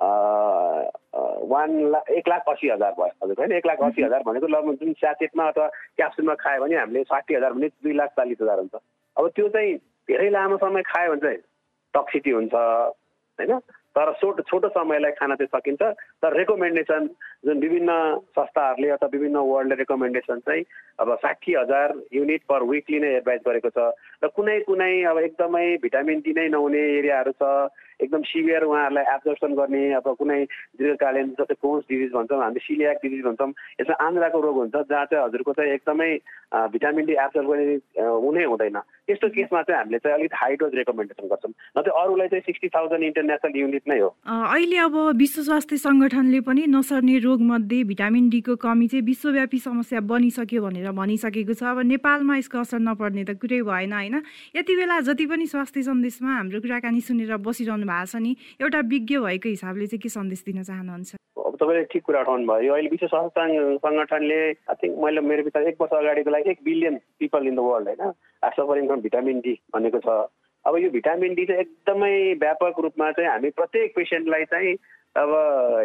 वान 0.00 1.70
लाख 1.90 2.10
एक 2.10 2.28
लाख 2.28 2.48
असी 2.48 2.70
हजार 2.70 2.92
भयो। 2.92 3.10
हजुर 3.22 3.36
होइन? 3.38 3.52
एक 3.52 3.66
लाख 3.66 3.82
असी 3.82 4.02
हजार 4.02 4.22
भनेको 4.26 4.46
लगभग 4.46 4.74
जुन 4.74 4.92
स्याचेटमा 4.92 5.46
अथवा 5.48 5.66
क्याप्सुलमा 5.96 6.34
खायो 6.34 6.60
भने 6.60 6.76
हामीले 6.76 7.02
साठी 7.04 7.34
हजार 7.34 7.52
भने 7.52 7.68
दुई 7.68 7.92
लाख 7.92 8.10
चालिस 8.10 8.38
हजार 8.42 8.58
हुन्छ। 8.58 8.74
अब 9.16 9.28
त्यो 9.28 9.48
चाहिँ 9.48 9.74
धेरै 10.08 10.30
लामो 10.30 10.56
समय 10.56 10.82
खायो 10.82 11.10
भने 11.10 11.20
चाहिँ 11.20 11.38
टक्सिटी 11.94 12.30
हुन्छ 12.30 12.54
होइन? 12.54 13.60
तर 13.96 14.12
छोटो 14.20 14.42
छोटो 14.50 14.68
समयलाई 14.74 15.12
खान 15.18 15.34
चाहिँ 15.34 15.48
सकिन्छ। 15.54 15.82
तर 16.22 16.36
रेकमेन्डेसन 16.36 17.06
जुन 17.46 17.58
विभिन्न 17.60 17.90
संस्थाहरूले 18.34 18.88
अथवा 18.90 19.08
विभिन्न 19.12 19.36
वर्ल्डले 19.50 19.74
रेकमेन्डेसन 19.82 20.38
चाहिँ 20.48 20.64
अब 21.00 21.14
साठी 21.22 21.54
हजार 21.54 21.94
युनिट 22.14 22.42
पर 22.48 22.62
विकली 22.70 22.98
नै 23.00 23.14
एडभाइस 23.16 23.40
गरेको 23.46 23.70
छ। 23.70 23.78
र 24.24 24.28
कुनै 24.34 24.58
कुनै 24.66 24.92
अब 25.10 25.18
एकदमै 25.18 25.66
भिटामिन 25.82 26.20
डी 26.26 26.32
नै 26.34 26.48
नहुने 26.48 26.82
एरियाहरू 26.98 27.32
छ 27.38 27.70
एकदम 28.02 28.22
सिभियर 28.26 28.62
उहाँहरूलाई 28.66 29.04
एब्जर्सन 29.14 29.54
गर्ने 29.54 29.82
अब 29.94 30.06
कुनै 30.18 30.38
दीर्घकालीन 30.78 31.28
जस्तै 31.38 31.54
कोन्स 31.62 31.84
डिजिज 31.90 32.10
भन्छौँ 32.12 32.42
हामीले 32.42 32.62
सिलियाक 32.66 32.98
डिजिज 33.02 33.22
भन्छौँ 33.24 33.50
यसमा 33.80 33.96
आन्द्राको 34.06 34.40
रोग 34.40 34.56
हुन्छ 34.56 34.74
जहाँ 34.90 35.04
चाहिँ 35.06 35.24
हजुरको 35.24 35.52
चाहिँ 35.54 35.72
एकदमै 35.78 36.10
भिटामिन 36.74 37.06
डी 37.06 37.14
एब्जर्भ 37.26 37.48
गर्ने 37.50 37.78
हुनै 38.02 38.44
हुँदैन। 38.50 38.78
त्यस्तो 39.06 39.28
केसमा 39.36 39.62
चाहिँ 39.62 39.78
हामीले 39.78 39.98
चाहिँ 40.02 40.18
अलिक 40.18 40.34
हाई 40.34 40.54
डोज 40.58 40.74
रेकमेन्डेसन 40.74 41.28
गर्छौँ। 41.30 41.52
न 41.78 41.82
चाहिँ 41.86 42.02
अरूलाई 42.02 42.28
चाहिँ 42.34 42.46
सिक्सटी 42.50 42.68
थाउजन्ड 42.74 43.04
इन्टरनेसनल 43.04 43.58
युनिट 43.62 43.83
नै 43.88 43.98
हो। 44.00 44.08
अहिले 44.24 44.76
अब 44.80 44.94
विश्व 45.20 45.42
स्वास्थ्य 45.44 45.76
सङ्गठनले 45.76 46.40
पनि 46.40 46.62
नसर्ने 46.72 47.18
रोगमध्ये 47.20 47.82
भिटामिन 47.84 48.28
डीको 48.32 48.56
कमी 48.56 48.86
चाहिँ 48.88 49.04
विश्वव्यापी 49.04 49.58
समस्या 49.60 50.00
बनिसक्यो 50.00 50.62
भनेर 50.64 50.90
भनिसकेको 50.92 51.54
छ। 51.54 51.62
अब 51.68 51.78
नेपालमा 51.92 52.36
यसको 52.40 52.58
असर 52.64 52.80
नपर्ने 52.80 53.24
त 53.28 53.36
कुरै 53.36 53.60
भएन 53.60 53.92
होइन? 53.92 54.16
यति 54.56 54.72
बेला 54.76 55.00
जति 55.04 55.26
पनि 55.28 55.46
स्वास्थ्य 55.52 55.82
सन्देशमा 55.84 56.32
हाम्रो 56.32 56.60
कुराकानी 56.64 57.00
सुनेर 57.04 57.36
बसिरहनु 57.44 57.84
भएको 57.84 58.08
छ 58.08 58.16
नि 58.24 58.32
एउटा 58.64 58.80
विज्ञ 58.88 59.18
भएको 59.20 59.48
हिसाबले 59.52 59.86
चाहिँ 59.92 60.00
के 60.00 60.08
सन्देश 60.08 60.40
दिन 60.48 60.62
चाहनुहुन्छ? 60.64 61.20
अब 61.44 61.56
तपाईँले 61.60 61.84
ठिक 61.92 62.02
कुरा 62.08 62.20
उठाउनु 62.24 62.46
भयो 62.48 62.72
अहिले 62.72 62.88
विश्व 62.88 63.06
स्वास्थ्य 63.12 63.76
सङ्गठनले 63.84 64.40
आई 64.72 64.74
थिङ्क 64.80 64.94
मैले 65.04 65.20
मेरो 65.20 65.42
विचार 65.44 65.68
एक 65.68 65.76
वर्ष 65.80 65.92
अगाडिको 65.92 66.30
लागि 66.30 66.50
एक 66.50 66.60
billion 66.64 66.96
people 67.20 67.46
in 67.52 67.56
the 67.56 67.60
world 67.68 67.88
होइन? 67.88 68.16
Are 68.44 68.52
suffering 68.56 68.86
from 68.88 69.00
vitamin 69.04 69.38
D 69.44 69.54
भनेको 69.76 70.00
छ। 70.00 70.08
अब 70.66 70.76
यो 70.78 70.90
भिटामिन 70.90 71.34
डी 71.34 71.44
चाहिँ 71.46 71.60
एकदमै 71.60 72.14
व्यापक 72.40 72.80
रूपमा 72.80 73.10
चाहिँ 73.12 73.30
हामी 73.30 73.50
प्रत्येक 73.60 73.94
पेसेन्टलाई 73.96 74.44
चाहिँ 74.52 74.74
अब 75.16 75.30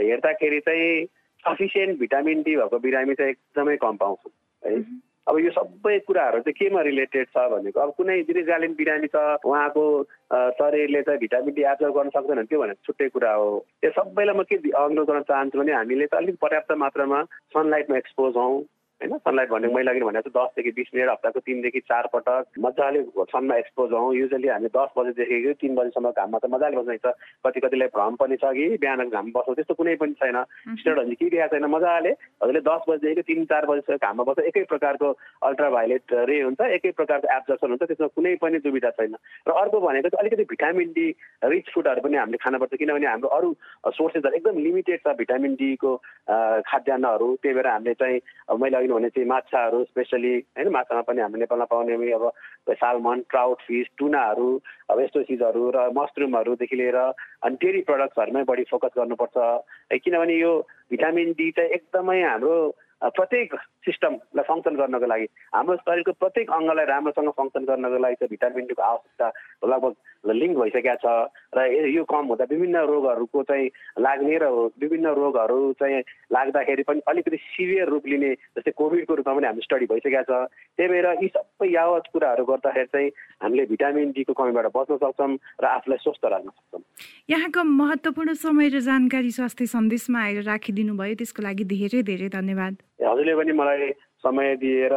हेर्दाखेरि 0.01 0.59
चाहिँ 0.59 1.05
सफिसियन्ट 1.43 1.99
भिटामिन 1.99 2.41
डी 2.43 2.55
भएको 2.55 2.79
बिरामी 2.79 3.13
चाहिँ 3.15 3.31
एकदमै 3.31 3.75
कम 3.83 3.95
पाउँछौँ 3.97 4.31
है। 4.63 4.81
अब 5.29 5.37
यो 5.39 5.51
सबै 5.51 5.97
कुराहरू 6.07 6.39
चाहिँ 6.41 6.53
केमा 6.59 6.81
रिलेटेड 6.81 7.27
छ 7.27 7.43
भनेको 7.51 7.79
अब 7.79 7.91
कुनै 7.97 8.21
दीर्घकालीन 8.29 8.73
बिरामी 8.79 9.07
छ 9.13 9.15
उहाँको 9.45 9.83
शरीरले 10.57 11.01
चाहिँ 11.01 11.19
भिटामिन 11.19 11.53
डी 11.53 11.63
एब्जर्भ 11.69 11.93
गर्न 11.97 12.09
सक्दैन 12.15 12.43
त्यो 12.49 12.59
भनेको 12.61 12.85
छुट्टै 12.85 13.09
कुरा 13.13 13.33
हो। 13.33 13.51
यो 13.85 13.91
सबैलाई 13.91 14.35
म 14.35 14.43
के 14.49 14.55
अनुरोध 14.57 15.07
गर्न 15.07 15.21
चाहन्छु 15.29 15.59
भने 15.59 15.73
हामीले 15.73 16.05
चाहिँ 16.07 16.25
अलिक 16.25 16.35
पर्याप्त 16.41 16.71
मात्रामा 16.81 17.23
सनलाइटमा 17.53 17.97
एक्सपोज 17.97 18.33
हौँ। 18.37 18.61
होइन? 19.01 19.17
सनलाइट 19.17 19.49
भनेको 19.49 19.73
मैले 19.73 19.91
अघि 19.91 20.01
भनेको 20.03 20.29
दसदेखि 20.29 20.71
बिस 20.75 20.87
मिनट 20.95 21.09
हप्ताको 21.09 21.39
तिनदेखि 21.39 21.79
चार 21.87 22.07
पटक 22.13 22.59
मजाले 22.59 23.01
सनमा 23.31 23.55
एक्सपोज 23.57 23.91
हौँ। 23.93 24.15
युजली 24.15 24.47
हामी 24.47 24.67
दस 24.75 24.89
बजीदेखि 24.97 25.53
तिन 25.61 25.75
बजीसम्म 25.75 26.11
घाममा 26.11 26.37
त 26.39 26.45
मजाले 26.51 26.75
बस्नु 26.77 27.11
कति 27.45 27.59
कतिलाई 27.59 27.87
भ्रम 27.95 28.15
पनि 28.19 28.35
छ 28.35 28.51
कि 28.59 28.65
बिहानको 28.83 29.15
घाम 29.15 29.31
बस्नु 29.31 29.55
त्यस्तो 29.55 29.73
कुनै 29.79 29.95
पनि 30.03 30.13
छैन। 30.19 30.37
स्टुडेन्टहरूले 30.43 31.15
के 31.15 31.29
दिएको 31.29 31.47
छैन 31.55 31.65
मजाले 31.71 32.11
हजुरले 32.43 32.61
दस 32.67 32.81
बजीदेखि 32.89 33.23
तिन 33.23 33.45
चार 33.51 33.65
बजीसम्म 33.71 33.97
घाममा 34.03 34.23
बस्छ 34.27 34.43
एकै 34.51 34.63
प्रकारको 34.67 35.07
अल्ट्राभाइलेट 35.47 36.03
रे 36.27 36.37
हुन्छ 36.41 36.61
एकै 36.79 36.91
प्रकारको 36.99 37.27
एब्जर्सन 37.37 37.69
हुन्छ 37.71 37.83
त्यसमा 37.87 38.07
कुनै 38.19 38.35
पनि 38.43 38.59
दुविधा 38.67 38.91
छैन। 38.99 39.15
र 39.47 39.51
अर्को 39.63 39.79
भनेको 39.79 40.09
चाहिँ 40.09 40.27
अलिकति 40.27 40.43
भिटामिन 40.51 40.91
डी 40.99 41.07
रिच 41.47 41.71
फुडहरू 41.71 42.01
पनि 42.03 42.17
हामीले 42.19 42.43
खानुपर्छ। 42.43 42.73
किनभने 42.75 43.07
हाम्रो 43.07 43.29
अरू 43.39 43.49
सोर्सेसहरू 43.95 44.35
एकदम 44.35 44.59
लिमिटेड 44.59 44.99
छ 45.07 45.15
भिटामिन 45.23 45.55
डीको 45.55 45.95
खाद्यान्नहरू। 46.67 47.29
त्यही 47.41 47.55
भएर 47.55 47.67
हामीले 47.67 47.93
चाहिँ 48.03 48.19
मैले 48.59 48.87
भने 48.93 49.09
चाहिँ 49.09 49.27
माछाहरू 49.29 49.83
स्पेसली 49.83 50.33
होइन 50.57 50.69
माछामा 50.69 51.01
पनि 51.01 51.21
हाम्रो 51.21 51.39
नेपालमा 51.39 51.65
पाउने 51.65 52.11
अब 52.11 52.31
सालमन 52.69 53.19
ट्राउट 53.29 53.61
फिस 53.61 53.87
टुनाहरू 53.97 54.49
अब 54.89 54.99
यस्तो 54.99 55.23
चिजहरू 55.23 55.69
र 55.75 55.89
मसरुमहरूदेखि 55.97 56.75
लिएर 56.75 56.95
अनि 56.95 57.55
डेरी 57.61 57.81
प्रडक्ट्सहरूमै 57.81 58.43
बढी 58.43 58.63
फोकस 58.63 58.93
गर्नुपर्छ। 58.97 59.37
किनभने 60.03 60.35
यो 60.35 60.53
भिटामिन 60.91 61.31
डी 61.31 61.51
चाहिँ 61.51 61.69
एकदमै 61.69 62.21
हाम्रो 62.21 62.55
प्रत्येक 63.03 63.55
सिस्टमलाई 63.85 64.43
फङ्सन 64.49 64.75
गर्नको 64.75 65.07
लागि। 65.07 65.27
हाम्रो 65.55 65.75
शरीरको 65.79 66.11
प्रत्येक 66.19 66.47
अङ्गलाई 66.51 66.85
राम्रोसँग 66.85 67.31
फङ्सन 67.39 67.63
गर्नको 67.69 67.97
लागि 68.03 68.15
चाहिँ 68.19 68.29
भिटामिन 68.29 68.65
डीको 68.69 68.83
आवश्यकता 68.83 69.27
लगभग 69.71 69.93
लिङ्क 70.39 70.57
भइसकेका 70.59 70.95
छ 70.99 71.07
र 71.55 71.59
यो 71.95 72.03
कम 72.03 72.25
हुँदा 72.31 72.45
विभिन्न 72.51 72.77
रोगहरूको 72.91 73.43
चाहिँ 73.49 73.67
लाग्ने 74.03 74.37
र 74.43 74.45
विभिन्न 74.83 75.07
रोगहरू 75.15 75.59
चाहिँ 75.79 76.03
लाग्दाखेरि 76.35 76.83
पनि 76.89 77.01
अलिकति 77.07 77.37
सिभियर 77.37 77.87
रूप 77.87 78.07
लिने 78.07 78.31
जस्तै 78.57 78.71
कोभिडको 78.75 79.15
रूपमा 79.15 79.33
पनि 79.39 79.47
हाम्रो 79.47 79.63
स्टडी 79.63 79.85
भइसकेका 79.93 80.23
छ। 80.27 80.31
त्यही 80.75 80.89
भएर 80.89 81.07
यी 81.23 81.27
सबै 81.35 81.67
यावत 81.71 82.05
कुराहरू 82.13 82.43
गर्दाखेरि 82.51 82.91
चाहिँ 82.91 83.09
हामीले 83.43 83.65
भिटामिन 83.71 84.11
डीको 84.11 84.33
कमीबाट 84.33 84.67
बच्न 84.75 84.97
सक्छौँ 84.99 85.31
र 85.63 85.65
आफूलाई 85.65 85.99
स्वस्थ 86.03 86.25
राख्न 86.25 86.49
सक्छौँ। 86.49 86.83
यहाँको 87.31 87.63
महत्त्वपूर्ण 87.63 88.33
समय 88.43 88.67
र 88.75 88.79
जानकारी 88.83 89.31
स्वास्थ्य 89.31 89.65
सन्देशमा 89.71 90.19
आएर 90.19 90.43
राखिदिनु 90.51 90.93
भयो 90.99 91.15
त्यसको 91.15 91.41
लागि 91.47 91.63
धेरै 91.63 92.03
धेरै 92.03 92.29
धन्यवाद। 92.35 92.73
हजुरले 92.99 93.33
पनि 93.39 93.51
मलाई 93.55 93.68
समय 94.23 94.55
दिएर 94.55 94.93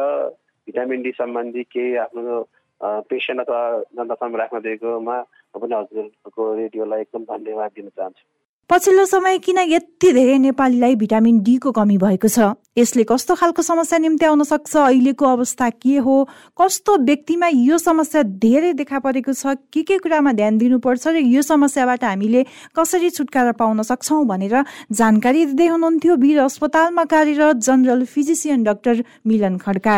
भिटामिन 0.67 1.01
डी 1.01 1.11
सम्बन्धी 1.11 1.63
केही 1.63 1.95
आफ्नो 1.95 2.41
पेसेन्ट 2.81 3.41
अथवा 3.41 3.61
जनतासम्म 3.97 4.35
राख्न 4.35 4.59
दिएकोमा 4.59 5.17
म 5.55 5.59
पनि 5.59 5.75
हजुरको 5.75 6.53
रेडियोलाई 6.55 7.01
एकदम 7.01 7.23
धन्यवाद 7.23 7.71
दिन 7.75 7.89
चाहन्छु। 7.89 8.25
पछिल्लो 8.69 9.03
समय 9.05 9.37
किन 9.37 9.57
यति 9.59 10.11
धेरै 10.13 10.37
नेपालीलाई 10.39 10.95
भिटामिन 10.95 11.39
डीको 11.43 11.71
कमी 11.71 11.97
भएको 11.97 12.27
छ? 12.27 12.55
यसले 12.77 13.03
कस्तो 13.03 13.35
खालको 13.35 13.61
समस्या 13.61 13.99
निम्ति 13.99 14.25
आउन 14.25 14.43
सक्छ? 14.43 14.75
अहिलेको 14.77 15.25
अवस्था 15.27 15.69
के 15.69 15.97
हो? 15.99 16.15
कस्तो 16.57 16.97
व्यक्तिमा 16.97 17.47
यो 17.47 17.77
समस्या 17.77 18.23
धेरै 18.39 18.71
देखा 18.73 18.99
परेको 18.99 19.33
छ? 19.33 19.59
के 19.67 19.83
के 19.83 19.97
कुरामा 19.99 20.31
ध्यान 20.33 20.57
दिनुपर्छ 20.57 21.07
र 21.07 21.15
यो 21.27 21.41
समस्याबाट 21.43 22.03
हामीले 22.03 22.45
कसरी 22.71 23.09
छुटकारा 23.09 23.51
पाउन 23.59 23.81
सक्छौँ 23.83 24.25
भनेर 24.25 24.63
जानकारी 24.89 25.45
दिँदै 25.45 25.67
हुनुहुन्थ्यो 25.67 26.15
वीर 26.15 26.39
अस्पतालमा 26.47 27.03
कार्यरत 27.05 27.61
general 27.67 28.05
physician 28.07 28.63
doctor 28.63 29.03
Milan 29.27 29.57
Khadka. 29.59 29.97